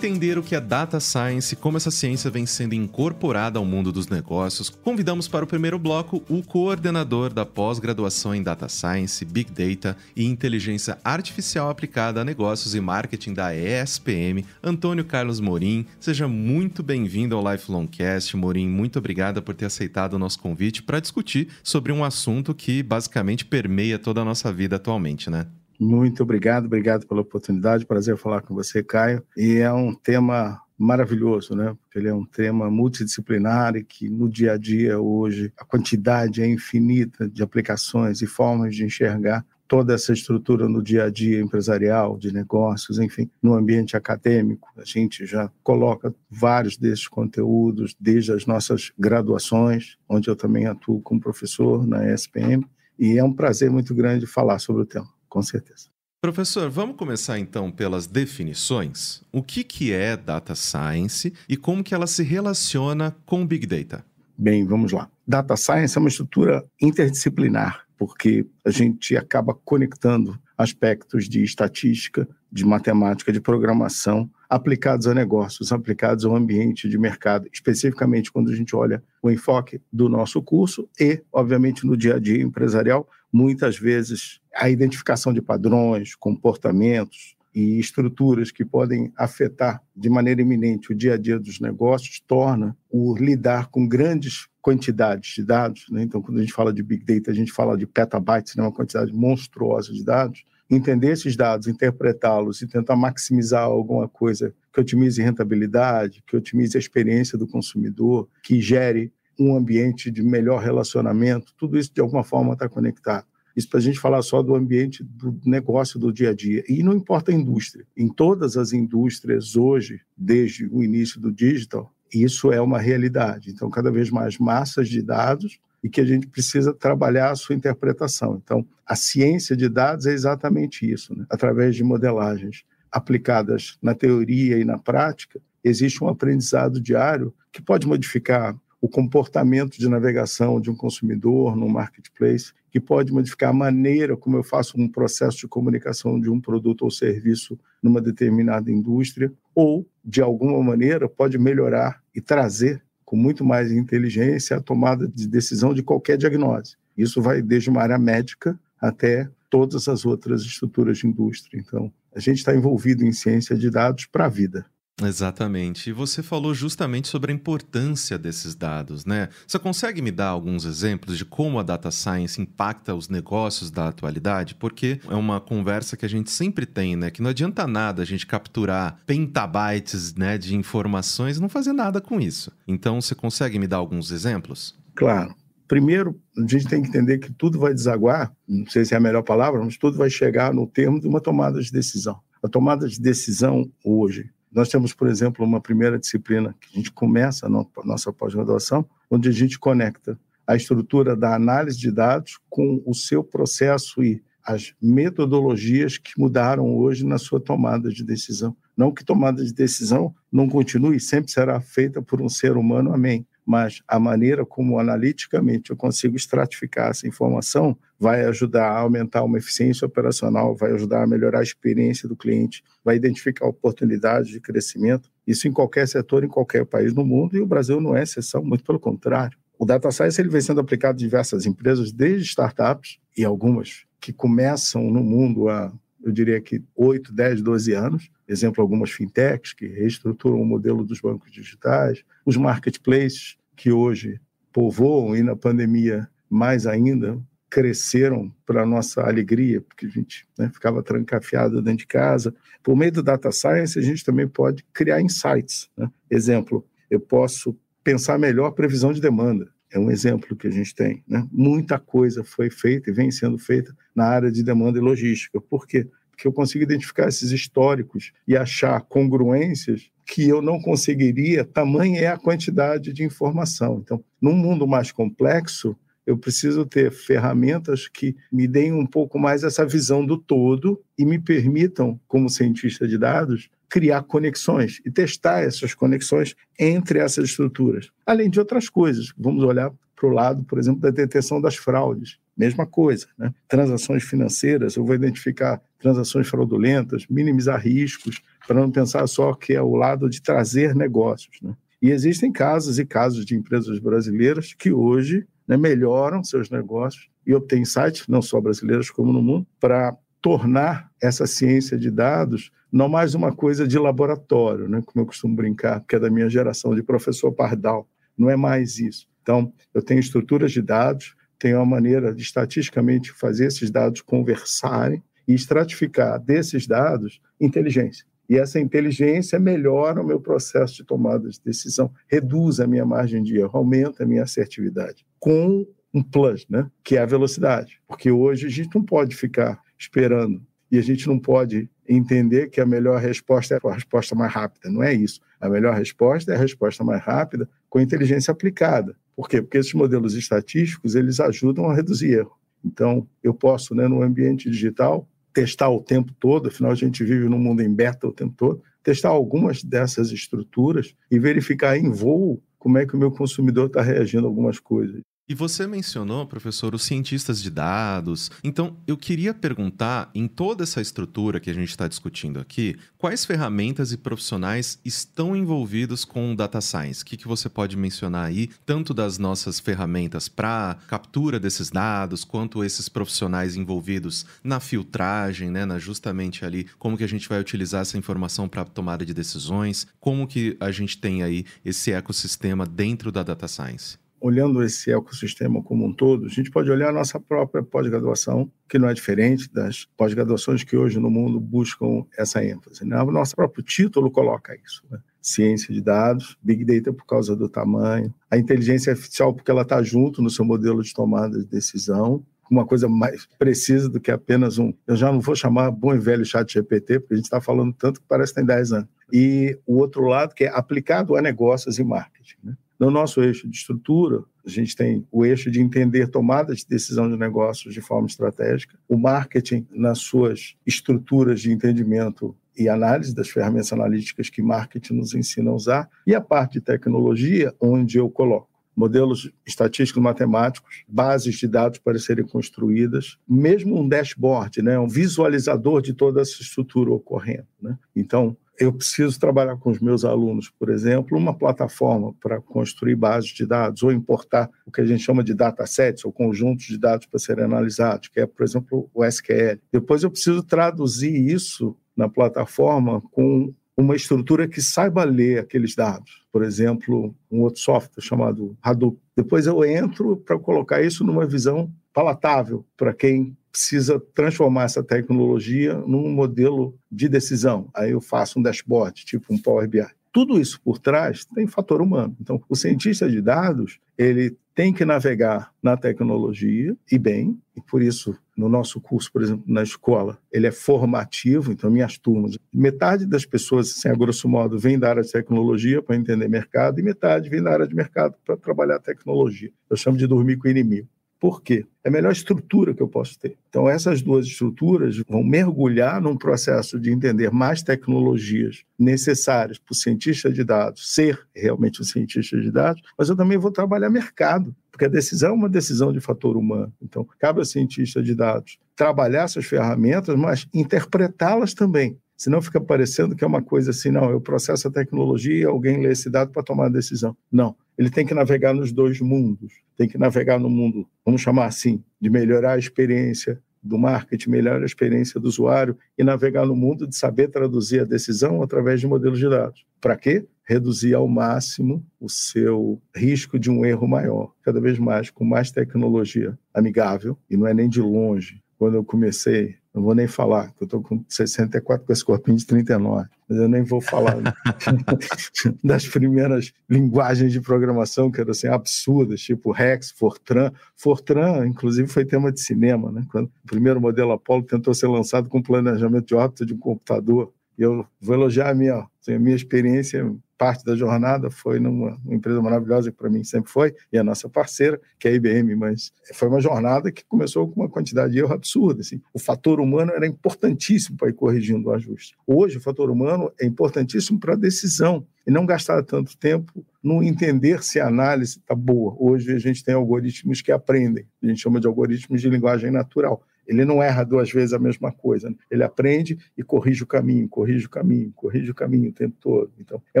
Entender 0.00 0.38
o 0.38 0.42
que 0.42 0.54
é 0.54 0.60
data 0.60 0.98
science 0.98 1.52
e 1.52 1.56
como 1.56 1.76
essa 1.76 1.90
ciência 1.90 2.30
vem 2.30 2.46
sendo 2.46 2.74
incorporada 2.74 3.58
ao 3.58 3.66
mundo 3.66 3.92
dos 3.92 4.08
negócios, 4.08 4.70
convidamos 4.70 5.28
para 5.28 5.44
o 5.44 5.46
primeiro 5.46 5.78
bloco 5.78 6.24
o 6.26 6.42
coordenador 6.42 7.30
da 7.34 7.44
pós-graduação 7.44 8.34
em 8.34 8.42
Data 8.42 8.66
Science, 8.66 9.22
Big 9.26 9.50
Data 9.52 9.94
e 10.16 10.24
Inteligência 10.24 10.96
Artificial 11.04 11.68
aplicada 11.68 12.22
a 12.22 12.24
negócios 12.24 12.74
e 12.74 12.80
marketing 12.80 13.34
da 13.34 13.54
ESPM, 13.54 14.46
Antônio 14.62 15.04
Carlos 15.04 15.38
Morim. 15.38 15.84
Seja 15.98 16.26
muito 16.26 16.82
bem-vindo 16.82 17.36
ao 17.36 17.52
Lifelong 17.52 17.86
Cast. 17.86 18.34
Morim, 18.38 18.70
muito 18.70 18.98
obrigada 18.98 19.42
por 19.42 19.54
ter 19.54 19.66
aceitado 19.66 20.14
o 20.14 20.18
nosso 20.18 20.38
convite 20.38 20.82
para 20.82 20.98
discutir 20.98 21.48
sobre 21.62 21.92
um 21.92 22.02
assunto 22.02 22.54
que 22.54 22.82
basicamente 22.82 23.44
permeia 23.44 23.98
toda 23.98 24.22
a 24.22 24.24
nossa 24.24 24.50
vida 24.50 24.76
atualmente, 24.76 25.28
né? 25.28 25.46
Muito 25.80 26.22
obrigado, 26.22 26.66
obrigado 26.66 27.06
pela 27.06 27.22
oportunidade. 27.22 27.86
Prazer 27.86 28.14
falar 28.18 28.42
com 28.42 28.54
você, 28.54 28.82
Caio. 28.82 29.24
E 29.34 29.54
é 29.56 29.72
um 29.72 29.94
tema 29.94 30.60
maravilhoso, 30.76 31.56
né? 31.56 31.74
Porque 31.80 31.98
ele 31.98 32.08
é 32.08 32.12
um 32.12 32.26
tema 32.26 32.70
multidisciplinar 32.70 33.74
e 33.74 33.82
que 33.82 34.10
no 34.10 34.28
dia 34.28 34.52
a 34.52 34.58
dia 34.58 35.00
hoje 35.00 35.50
a 35.58 35.64
quantidade 35.64 36.42
é 36.42 36.46
infinita 36.46 37.26
de 37.26 37.42
aplicações 37.42 38.20
e 38.20 38.26
formas 38.26 38.76
de 38.76 38.84
enxergar 38.84 39.42
toda 39.66 39.94
essa 39.94 40.12
estrutura 40.12 40.68
no 40.68 40.82
dia 40.82 41.04
a 41.04 41.10
dia 41.10 41.40
empresarial, 41.40 42.18
de 42.18 42.30
negócios, 42.30 42.98
enfim, 42.98 43.30
no 43.42 43.54
ambiente 43.54 43.96
acadêmico. 43.96 44.68
A 44.76 44.84
gente 44.84 45.24
já 45.24 45.50
coloca 45.62 46.14
vários 46.28 46.76
desses 46.76 47.08
conteúdos 47.08 47.96
desde 47.98 48.32
as 48.32 48.44
nossas 48.44 48.92
graduações, 48.98 49.96
onde 50.06 50.28
eu 50.28 50.36
também 50.36 50.66
atuo 50.66 51.00
como 51.00 51.20
professor 51.20 51.86
na 51.86 52.12
ESPM, 52.12 52.66
e 52.98 53.16
é 53.16 53.24
um 53.24 53.32
prazer 53.32 53.70
muito 53.70 53.94
grande 53.94 54.26
falar 54.26 54.58
sobre 54.58 54.82
o 54.82 54.86
tema 54.86 55.08
com 55.30 55.42
certeza. 55.42 55.88
Professor, 56.22 56.68
vamos 56.68 56.96
começar 56.96 57.38
então 57.38 57.70
pelas 57.70 58.06
definições. 58.06 59.22
O 59.32 59.42
que, 59.42 59.64
que 59.64 59.90
é 59.90 60.18
data 60.18 60.54
science 60.54 61.32
e 61.48 61.56
como 61.56 61.82
que 61.82 61.94
ela 61.94 62.06
se 62.06 62.22
relaciona 62.22 63.16
com 63.24 63.46
big 63.46 63.66
data? 63.66 64.04
Bem, 64.36 64.66
vamos 64.66 64.92
lá. 64.92 65.10
Data 65.26 65.56
science 65.56 65.96
é 65.96 66.00
uma 66.00 66.10
estrutura 66.10 66.62
interdisciplinar, 66.80 67.86
porque 67.96 68.46
a 68.66 68.70
gente 68.70 69.16
acaba 69.16 69.54
conectando 69.54 70.38
aspectos 70.58 71.26
de 71.26 71.42
estatística, 71.42 72.28
de 72.52 72.66
matemática, 72.66 73.32
de 73.32 73.40
programação, 73.40 74.28
aplicados 74.48 75.06
a 75.06 75.14
negócios, 75.14 75.72
aplicados 75.72 76.24
ao 76.26 76.36
ambiente 76.36 76.88
de 76.88 76.98
mercado, 76.98 77.48
especificamente 77.52 78.30
quando 78.30 78.50
a 78.50 78.54
gente 78.54 78.76
olha 78.76 79.02
o 79.22 79.30
enfoque 79.30 79.80
do 79.90 80.08
nosso 80.08 80.42
curso 80.42 80.88
e, 81.00 81.22
obviamente, 81.32 81.86
no 81.86 81.96
dia 81.96 82.16
a 82.16 82.18
dia 82.18 82.42
empresarial, 82.42 83.08
muitas 83.32 83.78
vezes 83.78 84.40
a 84.54 84.68
identificação 84.68 85.32
de 85.32 85.40
padrões, 85.40 86.14
comportamentos 86.14 87.36
e 87.54 87.78
estruturas 87.78 88.50
que 88.50 88.64
podem 88.64 89.12
afetar 89.16 89.82
de 89.96 90.08
maneira 90.08 90.40
iminente 90.40 90.92
o 90.92 90.94
dia 90.94 91.14
a 91.14 91.16
dia 91.16 91.38
dos 91.38 91.60
negócios 91.60 92.20
torna 92.20 92.76
o 92.88 93.16
lidar 93.16 93.68
com 93.68 93.88
grandes 93.88 94.48
quantidades 94.62 95.34
de 95.34 95.42
dados, 95.42 95.86
né? 95.90 96.02
então 96.02 96.20
quando 96.20 96.38
a 96.38 96.40
gente 96.42 96.52
fala 96.52 96.72
de 96.72 96.82
big 96.82 97.04
data 97.04 97.30
a 97.30 97.34
gente 97.34 97.50
fala 97.50 97.76
de 97.76 97.86
petabytes, 97.86 98.54
né? 98.54 98.62
uma 98.62 98.72
quantidade 98.72 99.12
monstruosa 99.12 99.92
de 99.92 100.04
dados, 100.04 100.44
entender 100.70 101.10
esses 101.10 101.36
dados, 101.36 101.66
interpretá-los 101.66 102.62
e 102.62 102.68
tentar 102.68 102.94
maximizar 102.94 103.64
alguma 103.64 104.06
coisa 104.06 104.54
que 104.72 104.80
otimize 104.80 105.20
rentabilidade, 105.20 106.22
que 106.24 106.36
otimize 106.36 106.76
a 106.76 106.80
experiência 106.80 107.36
do 107.36 107.48
consumidor, 107.48 108.28
que 108.42 108.60
gere 108.60 109.12
um 109.40 109.56
ambiente 109.56 110.10
de 110.10 110.22
melhor 110.22 110.62
relacionamento, 110.62 111.54
tudo 111.56 111.78
isso 111.78 111.92
de 111.92 112.00
alguma 112.00 112.22
forma 112.22 112.52
está 112.52 112.68
conectado. 112.68 113.26
Isso 113.56 113.68
para 113.68 113.78
a 113.78 113.82
gente 113.82 113.98
falar 113.98 114.22
só 114.22 114.42
do 114.42 114.54
ambiente 114.54 115.02
do 115.02 115.38
negócio 115.44 115.98
do 115.98 116.12
dia 116.12 116.30
a 116.30 116.34
dia. 116.34 116.62
E 116.68 116.82
não 116.82 116.92
importa 116.92 117.32
a 117.32 117.34
indústria. 117.34 117.84
Em 117.96 118.08
todas 118.08 118.56
as 118.56 118.72
indústrias 118.72 119.56
hoje, 119.56 120.00
desde 120.16 120.66
o 120.66 120.82
início 120.82 121.20
do 121.20 121.32
digital, 121.32 121.92
isso 122.12 122.52
é 122.52 122.60
uma 122.60 122.78
realidade. 122.78 123.50
Então, 123.50 123.68
cada 123.70 123.90
vez 123.90 124.10
mais 124.10 124.38
massas 124.38 124.88
de 124.88 125.02
dados 125.02 125.58
e 125.82 125.88
que 125.88 126.00
a 126.00 126.04
gente 126.04 126.26
precisa 126.26 126.72
trabalhar 126.72 127.30
a 127.30 127.36
sua 127.36 127.54
interpretação. 127.54 128.40
Então, 128.42 128.66
a 128.86 128.94
ciência 128.94 129.56
de 129.56 129.68
dados 129.68 130.06
é 130.06 130.12
exatamente 130.12 130.90
isso, 130.90 131.16
né? 131.16 131.24
através 131.30 131.74
de 131.74 131.82
modelagens 131.82 132.64
aplicadas 132.90 133.78
na 133.80 133.94
teoria 133.94 134.58
e 134.58 134.64
na 134.64 134.78
prática, 134.78 135.40
existe 135.62 136.02
um 136.02 136.08
aprendizado 136.08 136.80
diário 136.80 137.32
que 137.52 137.62
pode 137.62 137.86
modificar 137.86 138.56
o 138.80 138.88
comportamento 138.88 139.78
de 139.78 139.88
navegação 139.88 140.60
de 140.60 140.70
um 140.70 140.74
consumidor 140.74 141.54
no 141.54 141.68
marketplace, 141.68 142.52
que 142.70 142.80
pode 142.80 143.12
modificar 143.12 143.50
a 143.50 143.52
maneira 143.52 144.16
como 144.16 144.36
eu 144.36 144.42
faço 144.42 144.80
um 144.80 144.88
processo 144.88 145.38
de 145.38 145.48
comunicação 145.48 146.18
de 146.20 146.30
um 146.30 146.40
produto 146.40 146.82
ou 146.82 146.90
serviço 146.90 147.58
numa 147.82 148.00
determinada 148.00 148.70
indústria, 148.70 149.32
ou, 149.54 149.86
de 150.04 150.22
alguma 150.22 150.62
maneira, 150.62 151.08
pode 151.08 151.36
melhorar 151.36 152.02
e 152.14 152.20
trazer 152.20 152.82
com 153.04 153.16
muito 153.16 153.44
mais 153.44 153.72
inteligência 153.72 154.56
a 154.56 154.60
tomada 154.60 155.06
de 155.08 155.26
decisão 155.26 155.74
de 155.74 155.82
qualquer 155.82 156.16
diagnose. 156.16 156.76
Isso 156.96 157.20
vai 157.20 157.42
desde 157.42 157.68
uma 157.68 157.82
área 157.82 157.98
médica 157.98 158.58
até 158.80 159.28
todas 159.50 159.88
as 159.88 160.06
outras 160.06 160.42
estruturas 160.42 160.98
de 160.98 161.08
indústria. 161.08 161.58
Então, 161.58 161.92
a 162.14 162.20
gente 162.20 162.38
está 162.38 162.54
envolvido 162.54 163.04
em 163.04 163.12
ciência 163.12 163.56
de 163.56 163.68
dados 163.68 164.06
para 164.06 164.26
a 164.26 164.28
vida. 164.28 164.64
Exatamente. 165.06 165.90
E 165.90 165.92
você 165.92 166.22
falou 166.22 166.54
justamente 166.54 167.08
sobre 167.08 167.32
a 167.32 167.34
importância 167.34 168.18
desses 168.18 168.54
dados, 168.54 169.04
né? 169.04 169.28
Você 169.46 169.58
consegue 169.58 170.02
me 170.02 170.10
dar 170.10 170.28
alguns 170.28 170.64
exemplos 170.64 171.16
de 171.16 171.24
como 171.24 171.58
a 171.58 171.62
data 171.62 171.90
science 171.90 172.40
impacta 172.40 172.94
os 172.94 173.08
negócios 173.08 173.70
da 173.70 173.88
atualidade? 173.88 174.54
Porque 174.54 175.00
é 175.08 175.14
uma 175.14 175.40
conversa 175.40 175.96
que 175.96 176.06
a 176.06 176.08
gente 176.08 176.30
sempre 176.30 176.66
tem, 176.66 176.96
né? 176.96 177.10
Que 177.10 177.22
não 177.22 177.30
adianta 177.30 177.66
nada 177.66 178.02
a 178.02 178.06
gente 178.06 178.26
capturar 178.26 178.98
petabytes 179.06 180.14
né, 180.14 180.36
de 180.36 180.56
informações 180.56 181.36
e 181.36 181.40
não 181.40 181.48
fazer 181.48 181.72
nada 181.72 182.00
com 182.00 182.20
isso. 182.20 182.52
Então, 182.66 183.00
você 183.00 183.14
consegue 183.14 183.58
me 183.58 183.66
dar 183.66 183.78
alguns 183.78 184.10
exemplos? 184.10 184.78
Claro. 184.94 185.34
Primeiro, 185.66 186.20
a 186.36 186.40
gente 186.40 186.66
tem 186.66 186.82
que 186.82 186.88
entender 186.88 187.18
que 187.18 187.32
tudo 187.32 187.58
vai 187.58 187.72
desaguar, 187.72 188.32
não 188.48 188.66
sei 188.66 188.84
se 188.84 188.92
é 188.92 188.96
a 188.96 189.00
melhor 189.00 189.22
palavra, 189.22 189.62
mas 189.64 189.76
tudo 189.76 189.96
vai 189.96 190.10
chegar 190.10 190.52
no 190.52 190.66
termo 190.66 191.00
de 191.00 191.06
uma 191.06 191.20
tomada 191.20 191.60
de 191.60 191.70
decisão. 191.70 192.18
A 192.42 192.48
tomada 192.48 192.88
de 192.88 193.00
decisão 193.00 193.70
hoje 193.84 194.30
nós 194.52 194.68
temos, 194.68 194.92
por 194.92 195.08
exemplo, 195.08 195.44
uma 195.44 195.60
primeira 195.60 195.98
disciplina 195.98 196.54
que 196.60 196.68
a 196.72 196.76
gente 196.76 196.90
começa 196.90 197.46
a 197.46 197.84
nossa 197.84 198.12
pós-graduação, 198.12 198.84
onde 199.10 199.28
a 199.28 199.32
gente 199.32 199.58
conecta 199.58 200.18
a 200.46 200.56
estrutura 200.56 201.14
da 201.14 201.34
análise 201.34 201.78
de 201.78 201.90
dados 201.92 202.38
com 202.48 202.82
o 202.84 202.92
seu 202.92 203.22
processo 203.22 204.02
e 204.02 204.22
as 204.44 204.74
metodologias 204.82 205.96
que 205.96 206.18
mudaram 206.18 206.74
hoje 206.74 207.06
na 207.06 207.18
sua 207.18 207.38
tomada 207.38 207.90
de 207.90 208.02
decisão. 208.02 208.56
Não 208.76 208.90
que 208.90 209.04
tomada 209.04 209.44
de 209.44 209.52
decisão 209.52 210.14
não 210.32 210.48
continue, 210.48 210.98
sempre 210.98 211.30
será 211.30 211.60
feita 211.60 212.02
por 212.02 212.20
um 212.20 212.28
ser 212.28 212.56
humano, 212.56 212.92
amém 212.92 213.26
mas 213.50 213.82
a 213.88 213.98
maneira 213.98 214.46
como 214.46 214.78
analiticamente 214.78 215.70
eu 215.70 215.76
consigo 215.76 216.14
estratificar 216.14 216.90
essa 216.90 217.08
informação 217.08 217.76
vai 217.98 218.24
ajudar 218.26 218.68
a 218.68 218.78
aumentar 218.78 219.24
uma 219.24 219.38
eficiência 219.38 219.84
operacional, 219.84 220.54
vai 220.54 220.70
ajudar 220.70 221.02
a 221.02 221.06
melhorar 221.06 221.40
a 221.40 221.42
experiência 221.42 222.08
do 222.08 222.14
cliente, 222.14 222.62
vai 222.84 222.94
identificar 222.94 223.48
oportunidades 223.48 224.30
de 224.30 224.38
crescimento. 224.38 225.10
Isso 225.26 225.48
em 225.48 225.52
qualquer 225.52 225.88
setor, 225.88 226.22
em 226.22 226.28
qualquer 226.28 226.64
país 226.64 226.94
no 226.94 227.04
mundo, 227.04 227.36
e 227.36 227.40
o 227.40 227.46
Brasil 227.46 227.80
não 227.80 227.96
é 227.96 228.04
exceção, 228.04 228.44
muito 228.44 228.62
pelo 228.62 228.78
contrário. 228.78 229.36
O 229.58 229.66
data 229.66 229.90
science 229.90 230.20
ele 230.20 230.28
vem 230.28 230.40
sendo 230.40 230.60
aplicado 230.60 230.94
em 230.94 231.04
diversas 231.04 231.44
empresas, 231.44 231.90
desde 231.90 232.28
startups 232.28 233.00
e 233.18 233.24
algumas 233.24 233.84
que 234.00 234.12
começam 234.12 234.92
no 234.92 235.02
mundo 235.02 235.48
há 235.48 235.72
eu 236.02 236.12
diria 236.12 236.40
que 236.40 236.62
8, 236.74 237.12
10, 237.12 237.42
12 237.42 237.72
anos. 237.72 238.10
Exemplo, 238.26 238.62
algumas 238.62 238.90
fintechs 238.90 239.52
que 239.52 239.66
reestruturam 239.66 240.40
o 240.40 240.44
modelo 240.46 240.84
dos 240.84 241.00
bancos 241.00 241.30
digitais, 241.30 242.02
os 242.24 242.36
marketplaces 242.36 243.36
que 243.60 243.70
hoje 243.70 244.18
povoam 244.50 245.14
e 245.14 245.22
na 245.22 245.36
pandemia 245.36 246.08
mais 246.30 246.66
ainda 246.66 247.20
cresceram 247.50 248.34
para 248.46 248.64
nossa 248.64 249.02
alegria, 249.02 249.60
porque 249.60 249.84
a 249.84 249.88
gente 249.90 250.26
né, 250.38 250.50
ficava 250.50 250.82
trancafiado 250.82 251.60
dentro 251.60 251.80
de 251.80 251.86
casa. 251.86 252.34
Por 252.62 252.74
meio 252.74 252.90
do 252.90 253.02
data 253.02 253.30
science, 253.30 253.78
a 253.78 253.82
gente 253.82 254.02
também 254.02 254.26
pode 254.26 254.64
criar 254.72 255.02
insights. 255.02 255.68
Né? 255.76 255.90
Exemplo, 256.10 256.66
eu 256.90 256.98
posso 256.98 257.54
pensar 257.84 258.18
melhor 258.18 258.52
previsão 258.52 258.94
de 258.94 259.00
demanda. 259.00 259.52
É 259.70 259.78
um 259.78 259.90
exemplo 259.90 260.34
que 260.34 260.46
a 260.46 260.50
gente 260.50 260.74
tem. 260.74 261.04
Né? 261.06 261.28
Muita 261.30 261.78
coisa 261.78 262.24
foi 262.24 262.48
feita 262.48 262.88
e 262.88 262.94
vem 262.94 263.10
sendo 263.10 263.36
feita 263.36 263.76
na 263.94 264.06
área 264.06 264.32
de 264.32 264.42
demanda 264.42 264.78
e 264.78 264.80
logística. 264.80 265.38
Por 265.38 265.66
quê? 265.66 265.86
Porque 266.10 266.26
eu 266.26 266.32
consigo 266.32 266.64
identificar 266.64 267.08
esses 267.08 267.30
históricos 267.30 268.10
e 268.26 268.34
achar 268.38 268.80
congruências 268.80 269.90
que 270.10 270.28
eu 270.28 270.42
não 270.42 270.60
conseguiria, 270.60 271.44
tamanha 271.44 272.00
é 272.00 272.06
a 272.08 272.18
quantidade 272.18 272.92
de 272.92 273.04
informação. 273.04 273.80
Então, 273.80 274.02
num 274.20 274.34
mundo 274.34 274.66
mais 274.66 274.90
complexo, 274.90 275.76
eu 276.04 276.18
preciso 276.18 276.66
ter 276.66 276.90
ferramentas 276.90 277.86
que 277.86 278.16
me 278.32 278.48
deem 278.48 278.72
um 278.72 278.84
pouco 278.84 279.20
mais 279.20 279.44
essa 279.44 279.64
visão 279.64 280.04
do 280.04 280.18
todo 280.18 280.82
e 280.98 281.04
me 281.04 281.16
permitam, 281.16 282.00
como 282.08 282.28
cientista 282.28 282.88
de 282.88 282.98
dados, 282.98 283.48
criar 283.68 284.02
conexões 284.02 284.80
e 284.84 284.90
testar 284.90 285.42
essas 285.42 285.74
conexões 285.74 286.34
entre 286.58 286.98
essas 286.98 287.26
estruturas. 287.26 287.88
Além 288.04 288.28
de 288.28 288.40
outras 288.40 288.68
coisas, 288.68 289.12
vamos 289.16 289.44
olhar 289.44 289.72
para 289.94 290.08
o 290.08 290.12
lado, 290.12 290.42
por 290.42 290.58
exemplo, 290.58 290.80
da 290.80 290.90
detecção 290.90 291.40
das 291.40 291.54
fraudes. 291.54 292.18
Mesma 292.40 292.64
coisa, 292.64 293.06
né? 293.18 293.34
Transações 293.46 294.02
financeiras, 294.02 294.74
eu 294.74 294.82
vou 294.82 294.94
identificar 294.94 295.60
transações 295.78 296.26
fraudulentas, 296.26 297.04
minimizar 297.10 297.60
riscos, 297.60 298.22
para 298.48 298.58
não 298.58 298.70
pensar 298.70 299.06
só 299.06 299.34
que 299.34 299.52
é 299.52 299.60
o 299.60 299.76
lado 299.76 300.08
de 300.08 300.22
trazer 300.22 300.74
negócios. 300.74 301.38
Né? 301.42 301.54
E 301.82 301.90
existem 301.90 302.32
casos 302.32 302.78
e 302.78 302.86
casos 302.86 303.26
de 303.26 303.34
empresas 303.34 303.78
brasileiras 303.78 304.54
que 304.54 304.72
hoje 304.72 305.26
né, 305.46 305.58
melhoram 305.58 306.24
seus 306.24 306.48
negócios 306.48 307.10
e 307.26 307.34
obtêm 307.34 307.62
sites, 307.66 308.08
não 308.08 308.22
só 308.22 308.40
brasileiros 308.40 308.90
como 308.90 309.12
no 309.12 309.22
mundo, 309.22 309.46
para 309.60 309.94
tornar 310.22 310.90
essa 311.02 311.26
ciência 311.26 311.76
de 311.76 311.90
dados 311.90 312.50
não 312.72 312.88
mais 312.88 313.14
uma 313.14 313.34
coisa 313.34 313.68
de 313.68 313.78
laboratório, 313.78 314.66
né, 314.66 314.80
como 314.86 315.02
eu 315.02 315.06
costumo 315.06 315.36
brincar, 315.36 315.84
que 315.86 315.96
é 315.96 315.98
da 315.98 316.08
minha 316.08 316.30
geração 316.30 316.74
de 316.74 316.82
professor 316.82 317.32
Pardal. 317.32 317.86
Não 318.16 318.30
é 318.30 318.36
mais 318.36 318.78
isso. 318.78 319.06
Então, 319.22 319.52
eu 319.74 319.82
tenho 319.82 320.00
estruturas 320.00 320.52
de 320.52 320.62
dados, 320.62 321.14
tenho 321.40 321.56
uma 321.56 321.66
maneira 321.66 322.14
de 322.14 322.22
estatisticamente 322.22 323.10
fazer 323.12 323.46
esses 323.46 323.70
dados 323.70 324.02
conversarem 324.02 325.02
e 325.26 325.34
estratificar 325.34 326.20
desses 326.20 326.66
dados 326.66 327.20
inteligência. 327.40 328.04
E 328.28 328.36
essa 328.36 328.60
inteligência 328.60 329.40
melhora 329.40 330.02
o 330.02 330.06
meu 330.06 330.20
processo 330.20 330.76
de 330.76 330.84
tomada 330.84 331.28
de 331.28 331.40
decisão, 331.42 331.90
reduz 332.06 332.60
a 332.60 332.66
minha 332.66 332.84
margem 332.84 333.22
de 333.22 333.38
erro, 333.38 333.58
aumenta 333.58 334.04
a 334.04 334.06
minha 334.06 334.22
assertividade. 334.22 335.04
Com 335.18 335.66
um 335.92 336.02
plus, 336.02 336.46
né? 336.48 336.70
que 336.84 336.96
é 336.96 337.00
a 337.00 337.06
velocidade. 337.06 337.80
Porque 337.88 338.10
hoje 338.10 338.46
a 338.46 338.50
gente 338.50 338.72
não 338.74 338.84
pode 338.84 339.16
ficar 339.16 339.58
esperando 339.76 340.40
e 340.70 340.78
a 340.78 340.82
gente 340.82 341.08
não 341.08 341.18
pode 341.18 341.68
entender 341.90 342.48
que 342.48 342.60
a 342.60 342.66
melhor 342.66 343.00
resposta 343.00 343.54
é 343.54 343.68
a 343.68 343.74
resposta 343.74 344.14
mais 344.14 344.32
rápida. 344.32 344.70
Não 344.70 344.82
é 344.82 344.94
isso. 344.94 345.20
A 345.40 345.48
melhor 345.48 345.74
resposta 345.74 346.32
é 346.32 346.36
a 346.36 346.38
resposta 346.38 346.84
mais 346.84 347.02
rápida 347.02 347.48
com 347.68 347.80
inteligência 347.80 348.30
aplicada. 348.30 348.96
Por 349.16 349.28
quê? 349.28 349.42
Porque 349.42 349.58
esses 349.58 349.74
modelos 349.74 350.14
estatísticos 350.14 350.94
eles 350.94 351.18
ajudam 351.18 351.68
a 351.68 351.74
reduzir 351.74 352.12
erro. 352.12 352.38
Então, 352.64 353.08
eu 353.22 353.34
posso, 353.34 353.74
né, 353.74 353.88
no 353.88 354.02
ambiente 354.02 354.48
digital, 354.48 355.08
testar 355.32 355.68
o 355.68 355.82
tempo 355.82 356.12
todo, 356.18 356.48
afinal 356.48 356.70
a 356.70 356.76
gente 356.76 357.02
vive 357.02 357.28
num 357.28 357.38
mundo 357.38 357.62
em 357.62 357.72
beta 357.72 358.06
o 358.06 358.12
tempo 358.12 358.34
todo, 358.36 358.62
testar 358.82 359.08
algumas 359.08 359.62
dessas 359.62 360.10
estruturas 360.10 360.94
e 361.10 361.18
verificar 361.18 361.76
em 361.76 361.90
voo 361.90 362.42
como 362.58 362.78
é 362.78 362.86
que 362.86 362.94
o 362.94 362.98
meu 362.98 363.10
consumidor 363.10 363.66
está 363.66 363.80
reagindo 363.82 364.26
a 364.26 364.28
algumas 364.28 364.58
coisas. 364.58 365.00
E 365.30 365.34
você 365.34 365.64
mencionou, 365.64 366.26
professor, 366.26 366.74
os 366.74 366.82
cientistas 366.82 367.40
de 367.40 367.50
dados. 367.50 368.32
Então, 368.42 368.76
eu 368.84 368.96
queria 368.96 369.32
perguntar, 369.32 370.10
em 370.12 370.26
toda 370.26 370.64
essa 370.64 370.80
estrutura 370.80 371.38
que 371.38 371.48
a 371.48 371.54
gente 371.54 371.68
está 371.68 371.86
discutindo 371.86 372.40
aqui, 372.40 372.76
quais 372.98 373.24
ferramentas 373.24 373.92
e 373.92 373.96
profissionais 373.96 374.80
estão 374.84 375.36
envolvidos 375.36 376.04
com 376.04 376.32
o 376.32 376.36
data 376.36 376.60
science? 376.60 377.04
O 377.04 377.06
que, 377.06 377.16
que 377.16 377.28
você 377.28 377.48
pode 377.48 377.76
mencionar 377.76 378.26
aí, 378.26 378.48
tanto 378.66 378.92
das 378.92 379.18
nossas 379.18 379.60
ferramentas 379.60 380.28
para 380.28 380.76
captura 380.88 381.38
desses 381.38 381.70
dados, 381.70 382.24
quanto 382.24 382.64
esses 382.64 382.88
profissionais 382.88 383.54
envolvidos 383.54 384.26
na 384.42 384.58
filtragem, 384.58 385.48
né, 385.48 385.64
na 385.64 385.78
justamente 385.78 386.44
ali 386.44 386.66
como 386.76 386.98
que 386.98 387.04
a 387.04 387.08
gente 387.08 387.28
vai 387.28 387.38
utilizar 387.38 387.82
essa 387.82 387.96
informação 387.96 388.48
para 388.48 388.64
tomada 388.64 389.06
de 389.06 389.14
decisões, 389.14 389.86
como 390.00 390.26
que 390.26 390.56
a 390.58 390.72
gente 390.72 390.98
tem 390.98 391.22
aí 391.22 391.44
esse 391.64 391.92
ecossistema 391.92 392.66
dentro 392.66 393.12
da 393.12 393.22
data 393.22 393.46
science? 393.46 393.96
Olhando 394.20 394.62
esse 394.62 394.92
ecossistema 394.92 395.62
como 395.62 395.86
um 395.86 395.92
todo, 395.92 396.26
a 396.26 396.28
gente 396.28 396.50
pode 396.50 396.70
olhar 396.70 396.90
a 396.90 396.92
nossa 396.92 397.18
própria 397.18 397.62
pós-graduação, 397.62 398.50
que 398.68 398.78
não 398.78 398.88
é 398.88 398.94
diferente 398.94 399.52
das 399.52 399.86
pós-graduações 399.96 400.62
que 400.62 400.76
hoje 400.76 400.98
no 400.98 401.10
mundo 401.10 401.40
buscam 401.40 402.04
essa 402.16 402.44
ênfase. 402.44 402.84
Né? 402.84 403.00
O 403.02 403.10
nosso 403.10 403.34
próprio 403.34 403.64
título 403.64 404.10
coloca 404.10 404.54
isso. 404.64 404.84
Né? 404.90 404.98
Ciência 405.22 405.72
de 405.72 405.80
dados, 405.80 406.36
Big 406.42 406.64
Data 406.64 406.92
por 406.92 407.06
causa 407.06 407.34
do 407.34 407.48
tamanho, 407.48 408.14
a 408.30 408.36
inteligência 408.36 408.92
artificial 408.92 409.34
porque 409.34 409.50
ela 409.50 409.62
está 409.62 409.82
junto 409.82 410.22
no 410.22 410.30
seu 410.30 410.44
modelo 410.44 410.82
de 410.82 410.92
tomada 410.94 411.38
de 411.38 411.46
decisão, 411.46 412.24
uma 412.50 412.66
coisa 412.66 412.88
mais 412.88 413.26
precisa 413.38 413.88
do 413.88 414.00
que 414.00 414.10
apenas 414.10 414.58
um. 414.58 414.74
Eu 414.86 414.96
já 414.96 415.12
não 415.12 415.20
vou 415.20 415.36
chamar 415.36 415.70
bom 415.70 415.94
e 415.94 415.98
velho 415.98 416.24
chat 416.24 416.52
GPT, 416.52 416.98
porque 416.98 417.14
a 417.14 417.16
gente 417.16 417.26
está 417.26 417.40
falando 417.40 417.72
tanto 417.72 418.00
que 418.00 418.06
parece 418.08 418.32
que 418.32 418.40
tem 418.40 418.46
10 418.46 418.72
anos. 418.72 418.88
E 419.12 419.56
o 419.64 419.76
outro 419.76 420.02
lado, 420.02 420.34
que 420.34 420.44
é 420.44 420.48
aplicado 420.48 421.16
a 421.16 421.22
negócios 421.22 421.78
e 421.78 421.84
marketing. 421.84 422.36
Né? 422.42 422.56
No 422.80 422.90
nosso 422.90 423.20
eixo 423.20 423.46
de 423.46 423.54
estrutura, 423.54 424.24
a 424.42 424.48
gente 424.48 424.74
tem 424.74 425.06
o 425.12 425.22
eixo 425.22 425.50
de 425.50 425.60
entender 425.60 426.08
tomadas 426.08 426.60
de 426.60 426.66
decisão 426.66 427.10
de 427.10 427.16
negócios 427.18 427.74
de 427.74 427.80
forma 427.82 428.06
estratégica, 428.06 428.78
o 428.88 428.96
marketing 428.96 429.66
nas 429.70 429.98
suas 429.98 430.56
estruturas 430.66 431.42
de 431.42 431.52
entendimento 431.52 432.34
e 432.56 432.70
análise 432.70 433.14
das 433.14 433.28
ferramentas 433.28 433.70
analíticas 433.70 434.30
que 434.30 434.40
marketing 434.40 434.94
nos 434.94 435.14
ensina 435.14 435.50
a 435.50 435.54
usar, 435.54 435.90
e 436.06 436.14
a 436.14 436.22
parte 436.22 436.54
de 436.54 436.62
tecnologia, 436.62 437.54
onde 437.60 437.98
eu 437.98 438.08
coloco 438.08 438.48
modelos 438.74 439.30
estatísticos 439.44 440.02
matemáticos, 440.02 440.84
bases 440.88 441.34
de 441.34 441.46
dados 441.46 441.78
para 441.78 441.98
serem 441.98 442.24
construídas, 442.24 443.18
mesmo 443.28 443.78
um 443.78 443.86
dashboard, 443.86 444.62
né, 444.62 444.78
um 444.78 444.88
visualizador 444.88 445.82
de 445.82 445.92
toda 445.92 446.22
essa 446.22 446.40
estrutura 446.40 446.90
ocorrendo. 446.90 447.46
Né? 447.60 447.76
Então, 447.94 448.34
eu 448.60 448.72
preciso 448.74 449.18
trabalhar 449.18 449.56
com 449.56 449.70
os 449.70 449.80
meus 449.80 450.04
alunos, 450.04 450.50
por 450.50 450.68
exemplo, 450.68 451.16
uma 451.16 451.32
plataforma 451.32 452.12
para 452.20 452.42
construir 452.42 452.94
bases 452.94 453.30
de 453.30 453.46
dados 453.46 453.82
ou 453.82 453.90
importar 453.90 454.50
o 454.66 454.70
que 454.70 454.82
a 454.82 454.84
gente 454.84 455.02
chama 455.02 455.24
de 455.24 455.32
datasets 455.32 456.04
ou 456.04 456.12
conjuntos 456.12 456.66
de 456.66 456.76
dados 456.76 457.06
para 457.06 457.18
serem 457.18 457.46
analisados, 457.46 458.08
que 458.08 458.20
é, 458.20 458.26
por 458.26 458.44
exemplo, 458.44 458.90
o 458.92 459.02
SQL. 459.02 459.58
Depois 459.72 460.02
eu 460.02 460.10
preciso 460.10 460.42
traduzir 460.42 461.14
isso 461.14 461.74
na 461.96 462.06
plataforma 462.06 463.00
com 463.10 463.50
uma 463.74 463.96
estrutura 463.96 464.46
que 464.46 464.60
saiba 464.60 465.04
ler 465.04 465.38
aqueles 465.38 465.74
dados. 465.74 466.26
Por 466.30 466.44
exemplo, 466.44 467.14
um 467.30 467.40
outro 467.40 467.62
software 467.62 468.02
chamado 468.02 468.56
Hadoop. 468.62 468.98
Depois 469.16 469.46
eu 469.46 469.64
entro 469.64 470.18
para 470.18 470.38
colocar 470.38 470.82
isso 470.82 471.02
numa 471.02 471.24
visão 471.26 471.72
palatável 471.94 472.64
para 472.76 472.92
quem 472.92 473.36
precisa 473.50 474.00
transformar 474.14 474.64
essa 474.64 474.82
tecnologia 474.82 475.74
num 475.74 476.08
modelo 476.10 476.74
de 476.90 477.08
decisão. 477.08 477.68
Aí 477.74 477.90
eu 477.90 478.00
faço 478.00 478.38
um 478.38 478.42
dashboard, 478.42 479.04
tipo 479.04 479.32
um 479.32 479.38
Power 479.38 479.68
BI. 479.68 479.86
Tudo 480.12 480.40
isso 480.40 480.60
por 480.60 480.78
trás 480.78 481.24
tem 481.24 481.46
fator 481.46 481.80
humano. 481.80 482.16
Então, 482.20 482.42
o 482.48 482.56
cientista 482.56 483.08
de 483.08 483.20
dados, 483.20 483.78
ele 483.96 484.36
tem 484.54 484.72
que 484.72 484.84
navegar 484.84 485.52
na 485.62 485.76
tecnologia 485.76 486.76
e 486.90 486.98
bem, 486.98 487.40
e 487.56 487.60
por 487.62 487.80
isso 487.80 488.16
no 488.36 488.48
nosso 488.48 488.80
curso, 488.80 489.12
por 489.12 489.22
exemplo, 489.22 489.44
na 489.46 489.62
escola, 489.62 490.18
ele 490.32 490.46
é 490.46 490.50
formativo, 490.50 491.52
então 491.52 491.70
minhas 491.70 491.96
turmas, 491.96 492.36
metade 492.52 493.06
das 493.06 493.24
pessoas, 493.24 493.70
assim, 493.70 493.96
grosso 493.96 494.28
modo, 494.28 494.58
vem 494.58 494.78
da 494.78 494.88
área 494.88 495.02
de 495.02 495.12
tecnologia 495.12 495.82
para 495.82 495.96
entender 495.96 496.28
mercado 496.28 496.80
e 496.80 496.82
metade 496.82 497.28
vem 497.28 497.42
da 497.42 497.52
área 497.52 497.68
de 497.68 497.74
mercado 497.74 498.16
para 498.24 498.36
trabalhar 498.36 498.78
tecnologia. 498.80 499.50
Eu 499.68 499.76
chamo 499.76 499.96
de 499.96 500.06
dormir 500.06 500.36
com 500.36 500.48
o 500.48 500.50
inimigo. 500.50 500.88
Por 501.20 501.42
quê? 501.42 501.66
É 501.84 501.90
a 501.90 501.92
melhor 501.92 502.12
estrutura 502.12 502.72
que 502.72 502.82
eu 502.82 502.88
posso 502.88 503.18
ter. 503.18 503.36
Então, 503.50 503.68
essas 503.68 504.00
duas 504.00 504.26
estruturas 504.26 504.96
vão 505.06 505.22
mergulhar 505.22 506.00
num 506.00 506.16
processo 506.16 506.80
de 506.80 506.90
entender 506.90 507.30
mais 507.30 507.62
tecnologias 507.62 508.64
necessárias 508.78 509.58
para 509.58 509.72
o 509.72 509.76
cientista 509.76 510.32
de 510.32 510.42
dados 510.42 510.94
ser 510.94 511.20
realmente 511.34 511.82
um 511.82 511.84
cientista 511.84 512.40
de 512.40 512.50
dados, 512.50 512.82
mas 512.98 513.10
eu 513.10 513.16
também 513.16 513.36
vou 513.36 513.50
trabalhar 513.50 513.90
mercado, 513.90 514.56
porque 514.72 514.86
a 514.86 514.88
decisão 514.88 515.30
é 515.30 515.34
uma 515.34 515.48
decisão 515.48 515.92
de 515.92 516.00
fator 516.00 516.38
humano. 516.38 516.72
Então, 516.80 517.06
cabe 517.18 517.40
ao 517.40 517.44
cientista 517.44 518.02
de 518.02 518.14
dados 518.14 518.58
trabalhar 518.74 519.24
essas 519.24 519.44
ferramentas, 519.44 520.16
mas 520.16 520.48
interpretá-las 520.54 521.52
também. 521.52 521.98
Senão 522.20 522.42
fica 522.42 522.60
parecendo 522.60 523.16
que 523.16 523.24
é 523.24 523.26
uma 523.26 523.40
coisa 523.40 523.70
assim, 523.70 523.90
não, 523.90 524.10
eu 524.10 524.20
processo 524.20 524.68
a 524.68 524.70
tecnologia 524.70 525.48
alguém 525.48 525.80
lê 525.80 525.90
esse 525.90 526.10
dado 526.10 526.30
para 526.30 526.42
tomar 526.42 526.66
a 526.66 526.68
decisão. 526.68 527.16
Não, 527.32 527.56
ele 527.78 527.88
tem 527.88 528.04
que 528.04 528.12
navegar 528.12 528.52
nos 528.52 528.72
dois 528.72 529.00
mundos. 529.00 529.54
Tem 529.74 529.88
que 529.88 529.96
navegar 529.96 530.38
no 530.38 530.50
mundo, 530.50 530.86
vamos 531.02 531.22
chamar 531.22 531.46
assim, 531.46 531.82
de 531.98 532.10
melhorar 532.10 532.52
a 532.52 532.58
experiência 532.58 533.40
do 533.62 533.78
marketing, 533.78 534.28
melhore 534.28 534.62
a 534.62 534.66
experiência 534.66 535.18
do 535.18 535.28
usuário 535.28 535.74
e 535.96 536.04
navegar 536.04 536.44
no 536.44 536.54
mundo 536.54 536.86
de 536.86 536.94
saber 536.94 537.28
traduzir 537.28 537.80
a 537.80 537.84
decisão 537.84 538.42
através 538.42 538.80
de 538.80 538.86
modelos 538.86 539.18
de 539.18 539.26
dados. 539.26 539.64
Para 539.80 539.96
quê? 539.96 540.26
Reduzir 540.44 540.92
ao 540.92 541.08
máximo 541.08 541.82
o 541.98 542.10
seu 542.10 542.78
risco 542.94 543.38
de 543.38 543.50
um 543.50 543.64
erro 543.64 543.88
maior, 543.88 544.34
cada 544.42 544.60
vez 544.60 544.78
mais, 544.78 545.08
com 545.08 545.24
mais 545.24 545.50
tecnologia 545.50 546.38
amigável, 546.52 547.16
e 547.30 547.36
não 547.38 547.46
é 547.46 547.54
nem 547.54 547.66
de 547.66 547.80
longe. 547.80 548.42
Quando 548.58 548.74
eu 548.74 548.84
comecei 548.84 549.56
não 549.72 549.82
vou 549.82 549.94
nem 549.94 550.08
falar, 550.08 550.48
que 550.48 550.62
eu 550.62 550.64
estou 550.64 550.82
com 550.82 551.04
64 551.08 551.86
com 551.86 551.92
esse 551.92 552.04
corpinho 552.04 552.36
de 552.36 552.44
39, 552.44 553.08
mas 553.28 553.38
eu 553.38 553.48
nem 553.48 553.62
vou 553.62 553.80
falar 553.80 554.16
das 555.62 555.86
primeiras 555.86 556.52
linguagens 556.68 557.32
de 557.32 557.40
programação 557.40 558.10
que 558.10 558.20
eram 558.20 558.32
assim, 558.32 558.48
absurdas, 558.48 559.20
tipo 559.20 559.52
Rex, 559.52 559.92
Fortran. 559.92 560.50
Fortran, 560.76 561.46
inclusive, 561.46 561.86
foi 561.86 562.04
tema 562.04 562.32
de 562.32 562.40
cinema, 562.40 562.90
né? 562.90 563.06
Quando 563.12 563.26
o 563.26 563.46
primeiro 563.46 563.80
modelo 563.80 564.10
Apollo 564.10 564.42
tentou 564.42 564.74
ser 564.74 564.88
lançado 564.88 565.28
com 565.28 565.40
planejamento 565.40 566.06
de 566.06 566.14
órbita 566.16 566.44
de 566.44 566.52
um 566.52 566.58
computador. 566.58 567.32
E 567.56 567.62
eu 567.62 567.86
vou 568.00 568.16
elogiar 568.16 568.50
a 568.50 568.54
minha, 568.54 568.74
a 568.74 569.18
minha 569.18 569.36
experiência 569.36 570.12
parte 570.40 570.64
da 570.64 570.74
jornada 570.74 571.30
foi 571.30 571.60
numa 571.60 572.00
empresa 572.06 572.40
maravilhosa 572.40 572.90
que 572.90 572.96
para 572.96 573.10
mim 573.10 573.22
sempre 573.22 573.52
foi, 573.52 573.74
e 573.92 573.98
a 573.98 574.02
nossa 574.02 574.26
parceira, 574.26 574.80
que 574.98 575.06
é 575.06 575.10
a 575.10 575.14
IBM, 575.14 575.54
mas 575.54 575.92
foi 576.14 576.28
uma 576.28 576.40
jornada 576.40 576.90
que 576.90 577.04
começou 577.04 577.46
com 577.46 577.60
uma 577.60 577.68
quantidade 577.68 578.14
de 578.14 578.20
erro 578.20 578.32
absurda. 578.32 578.80
Assim. 578.80 579.02
O 579.12 579.18
fator 579.18 579.60
humano 579.60 579.92
era 579.92 580.06
importantíssimo 580.06 580.96
para 580.96 581.10
ir 581.10 581.12
corrigindo 581.12 581.68
o 581.68 581.72
ajuste. 581.74 582.16
Hoje, 582.26 582.56
o 582.56 582.60
fator 582.62 582.90
humano 582.90 583.30
é 583.38 583.44
importantíssimo 583.44 584.18
para 584.18 584.32
a 584.32 584.36
decisão 584.36 585.06
e 585.26 585.30
não 585.30 585.44
gastar 585.44 585.82
tanto 585.82 586.16
tempo 586.16 586.64
no 586.82 587.02
entender 587.02 587.62
se 587.62 587.78
a 587.78 587.88
análise 587.88 588.38
está 588.38 588.54
boa. 588.54 588.96
Hoje 588.98 589.34
a 589.34 589.38
gente 589.38 589.62
tem 589.62 589.74
algoritmos 589.74 590.40
que 590.40 590.50
aprendem, 590.50 591.04
a 591.22 591.26
gente 591.26 591.42
chama 591.42 591.60
de 591.60 591.66
algoritmos 591.66 592.18
de 592.18 592.30
linguagem 592.30 592.70
natural. 592.70 593.22
Ele 593.50 593.64
não 593.64 593.82
erra 593.82 594.04
duas 594.04 594.30
vezes 594.30 594.52
a 594.52 594.60
mesma 594.60 594.92
coisa. 594.92 595.28
Né? 595.28 595.34
Ele 595.50 595.64
aprende 595.64 596.16
e 596.38 596.42
corrige 596.42 596.84
o 596.84 596.86
caminho, 596.86 597.28
corrige 597.28 597.66
o 597.66 597.68
caminho, 597.68 598.12
corrige 598.14 598.52
o 598.52 598.54
caminho 598.54 598.90
o 598.90 598.92
tempo 598.92 599.16
todo. 599.20 599.50
Então, 599.58 599.82
é 599.92 600.00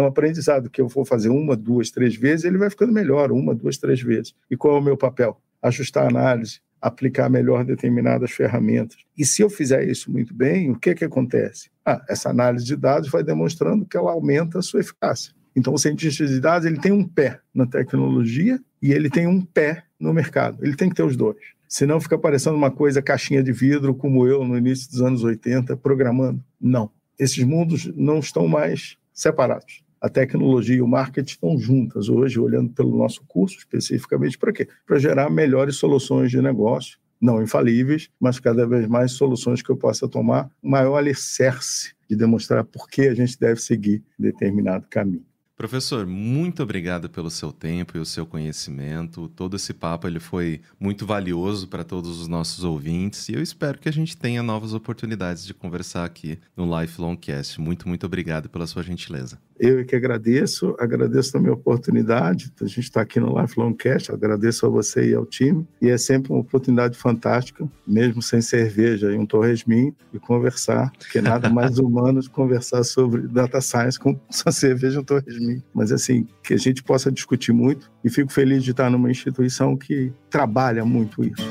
um 0.00 0.06
aprendizado 0.06 0.70
que 0.70 0.80
eu 0.80 0.86
vou 0.86 1.04
fazer 1.04 1.30
uma, 1.30 1.56
duas, 1.56 1.90
três 1.90 2.14
vezes, 2.14 2.44
ele 2.44 2.56
vai 2.56 2.70
ficando 2.70 2.92
melhor, 2.92 3.32
uma, 3.32 3.52
duas, 3.52 3.76
três 3.76 4.00
vezes. 4.00 4.32
E 4.48 4.56
qual 4.56 4.76
é 4.76 4.78
o 4.78 4.82
meu 4.82 4.96
papel? 4.96 5.36
Ajustar 5.60 6.04
a 6.04 6.08
análise, 6.08 6.60
aplicar 6.80 7.28
melhor 7.28 7.64
determinadas 7.64 8.30
ferramentas. 8.30 8.98
E 9.18 9.26
se 9.26 9.42
eu 9.42 9.50
fizer 9.50 9.84
isso 9.84 10.12
muito 10.12 10.32
bem, 10.32 10.70
o 10.70 10.78
que, 10.78 10.94
que 10.94 11.04
acontece? 11.04 11.70
Ah, 11.84 12.00
essa 12.08 12.30
análise 12.30 12.64
de 12.64 12.76
dados 12.76 13.10
vai 13.10 13.24
demonstrando 13.24 13.84
que 13.84 13.96
ela 13.96 14.12
aumenta 14.12 14.60
a 14.60 14.62
sua 14.62 14.78
eficácia. 14.78 15.34
Então, 15.56 15.74
o 15.74 15.78
cientista 15.78 16.24
de 16.24 16.38
dados 16.38 16.66
ele 16.66 16.78
tem 16.78 16.92
um 16.92 17.04
pé 17.04 17.40
na 17.52 17.66
tecnologia 17.66 18.60
e 18.80 18.92
ele 18.92 19.10
tem 19.10 19.26
um 19.26 19.40
pé 19.40 19.82
no 19.98 20.14
mercado. 20.14 20.64
Ele 20.64 20.76
tem 20.76 20.88
que 20.88 20.94
ter 20.94 21.02
os 21.02 21.16
dois 21.16 21.58
senão 21.70 22.00
fica 22.00 22.18
parecendo 22.18 22.56
uma 22.56 22.70
coisa 22.70 23.00
caixinha 23.00 23.44
de 23.44 23.52
vidro, 23.52 23.94
como 23.94 24.26
eu 24.26 24.44
no 24.44 24.58
início 24.58 24.90
dos 24.90 25.00
anos 25.00 25.22
80, 25.22 25.76
programando. 25.76 26.44
Não. 26.60 26.90
Esses 27.16 27.44
mundos 27.44 27.86
não 27.94 28.18
estão 28.18 28.48
mais 28.48 28.96
separados. 29.14 29.84
A 30.00 30.08
tecnologia 30.08 30.76
e 30.76 30.82
o 30.82 30.88
marketing 30.88 31.30
estão 31.30 31.56
juntas 31.56 32.08
hoje, 32.08 32.40
olhando 32.40 32.70
pelo 32.72 32.96
nosso 32.98 33.22
curso 33.28 33.56
especificamente 33.56 34.36
para 34.36 34.52
quê? 34.52 34.66
Para 34.84 34.98
gerar 34.98 35.30
melhores 35.30 35.76
soluções 35.76 36.30
de 36.30 36.42
negócio, 36.42 36.98
não 37.20 37.40
infalíveis, 37.40 38.10
mas 38.18 38.40
cada 38.40 38.66
vez 38.66 38.88
mais 38.88 39.12
soluções 39.12 39.62
que 39.62 39.70
eu 39.70 39.76
possa 39.76 40.08
tomar 40.08 40.50
maior 40.60 40.96
alicerce 40.96 41.94
de 42.08 42.16
demonstrar 42.16 42.64
por 42.64 42.88
que 42.88 43.02
a 43.02 43.14
gente 43.14 43.38
deve 43.38 43.60
seguir 43.60 44.02
determinado 44.18 44.86
caminho. 44.90 45.29
Professor, 45.60 46.06
muito 46.06 46.62
obrigado 46.62 47.10
pelo 47.10 47.30
seu 47.30 47.52
tempo 47.52 47.94
e 47.94 48.00
o 48.00 48.06
seu 48.06 48.24
conhecimento. 48.24 49.28
Todo 49.28 49.56
esse 49.56 49.74
papo 49.74 50.06
ele 50.06 50.18
foi 50.18 50.62
muito 50.80 51.04
valioso 51.04 51.68
para 51.68 51.84
todos 51.84 52.18
os 52.18 52.26
nossos 52.26 52.64
ouvintes 52.64 53.28
e 53.28 53.34
eu 53.34 53.42
espero 53.42 53.78
que 53.78 53.86
a 53.86 53.92
gente 53.92 54.16
tenha 54.16 54.42
novas 54.42 54.72
oportunidades 54.72 55.44
de 55.44 55.52
conversar 55.52 56.06
aqui 56.06 56.38
no 56.56 56.64
Lifelong 56.80 57.14
Cast. 57.14 57.60
Muito, 57.60 57.86
muito 57.86 58.06
obrigado 58.06 58.48
pela 58.48 58.66
sua 58.66 58.82
gentileza. 58.82 59.38
Eu 59.62 59.84
que 59.84 59.94
agradeço, 59.94 60.74
agradeço 60.78 61.32
também 61.32 61.50
a 61.50 61.54
oportunidade 61.54 62.50
a 62.62 62.64
gente 62.64 62.80
estar 62.80 63.02
aqui 63.02 63.20
no 63.20 63.38
Lifelong 63.38 63.74
Cast, 63.74 64.10
agradeço 64.10 64.64
a 64.64 64.70
você 64.70 65.10
e 65.10 65.14
ao 65.14 65.26
time, 65.26 65.68
e 65.82 65.90
é 65.90 65.98
sempre 65.98 66.32
uma 66.32 66.40
oportunidade 66.40 66.96
fantástica, 66.96 67.68
mesmo 67.86 68.22
sem 68.22 68.40
cerveja 68.40 69.12
e 69.12 69.18
um 69.18 69.26
torresmin, 69.26 69.94
de 70.10 70.18
conversar, 70.18 70.90
porque 70.98 71.20
nada 71.20 71.50
mais 71.50 71.76
humano 71.78 72.22
de 72.22 72.30
conversar 72.30 72.82
sobre 72.84 73.28
data 73.28 73.60
science 73.60 73.98
com 73.98 74.18
só 74.30 74.50
cerveja 74.50 74.96
e 74.96 75.00
um 75.00 75.04
torresmin. 75.04 75.62
Mas 75.74 75.92
assim, 75.92 76.26
que 76.42 76.54
a 76.54 76.58
gente 76.58 76.82
possa 76.82 77.12
discutir 77.12 77.52
muito, 77.52 77.90
e 78.02 78.08
fico 78.08 78.32
feliz 78.32 78.64
de 78.64 78.70
estar 78.70 78.88
numa 78.88 79.10
instituição 79.10 79.76
que 79.76 80.10
trabalha 80.30 80.86
muito 80.86 81.22
isso. 81.22 81.44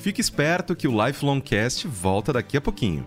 Fique 0.00 0.20
esperto 0.20 0.74
que 0.74 0.88
o 0.88 1.06
Lifelong 1.06 1.40
Cast 1.40 1.86
volta 1.86 2.32
daqui 2.32 2.56
a 2.56 2.60
pouquinho. 2.60 3.06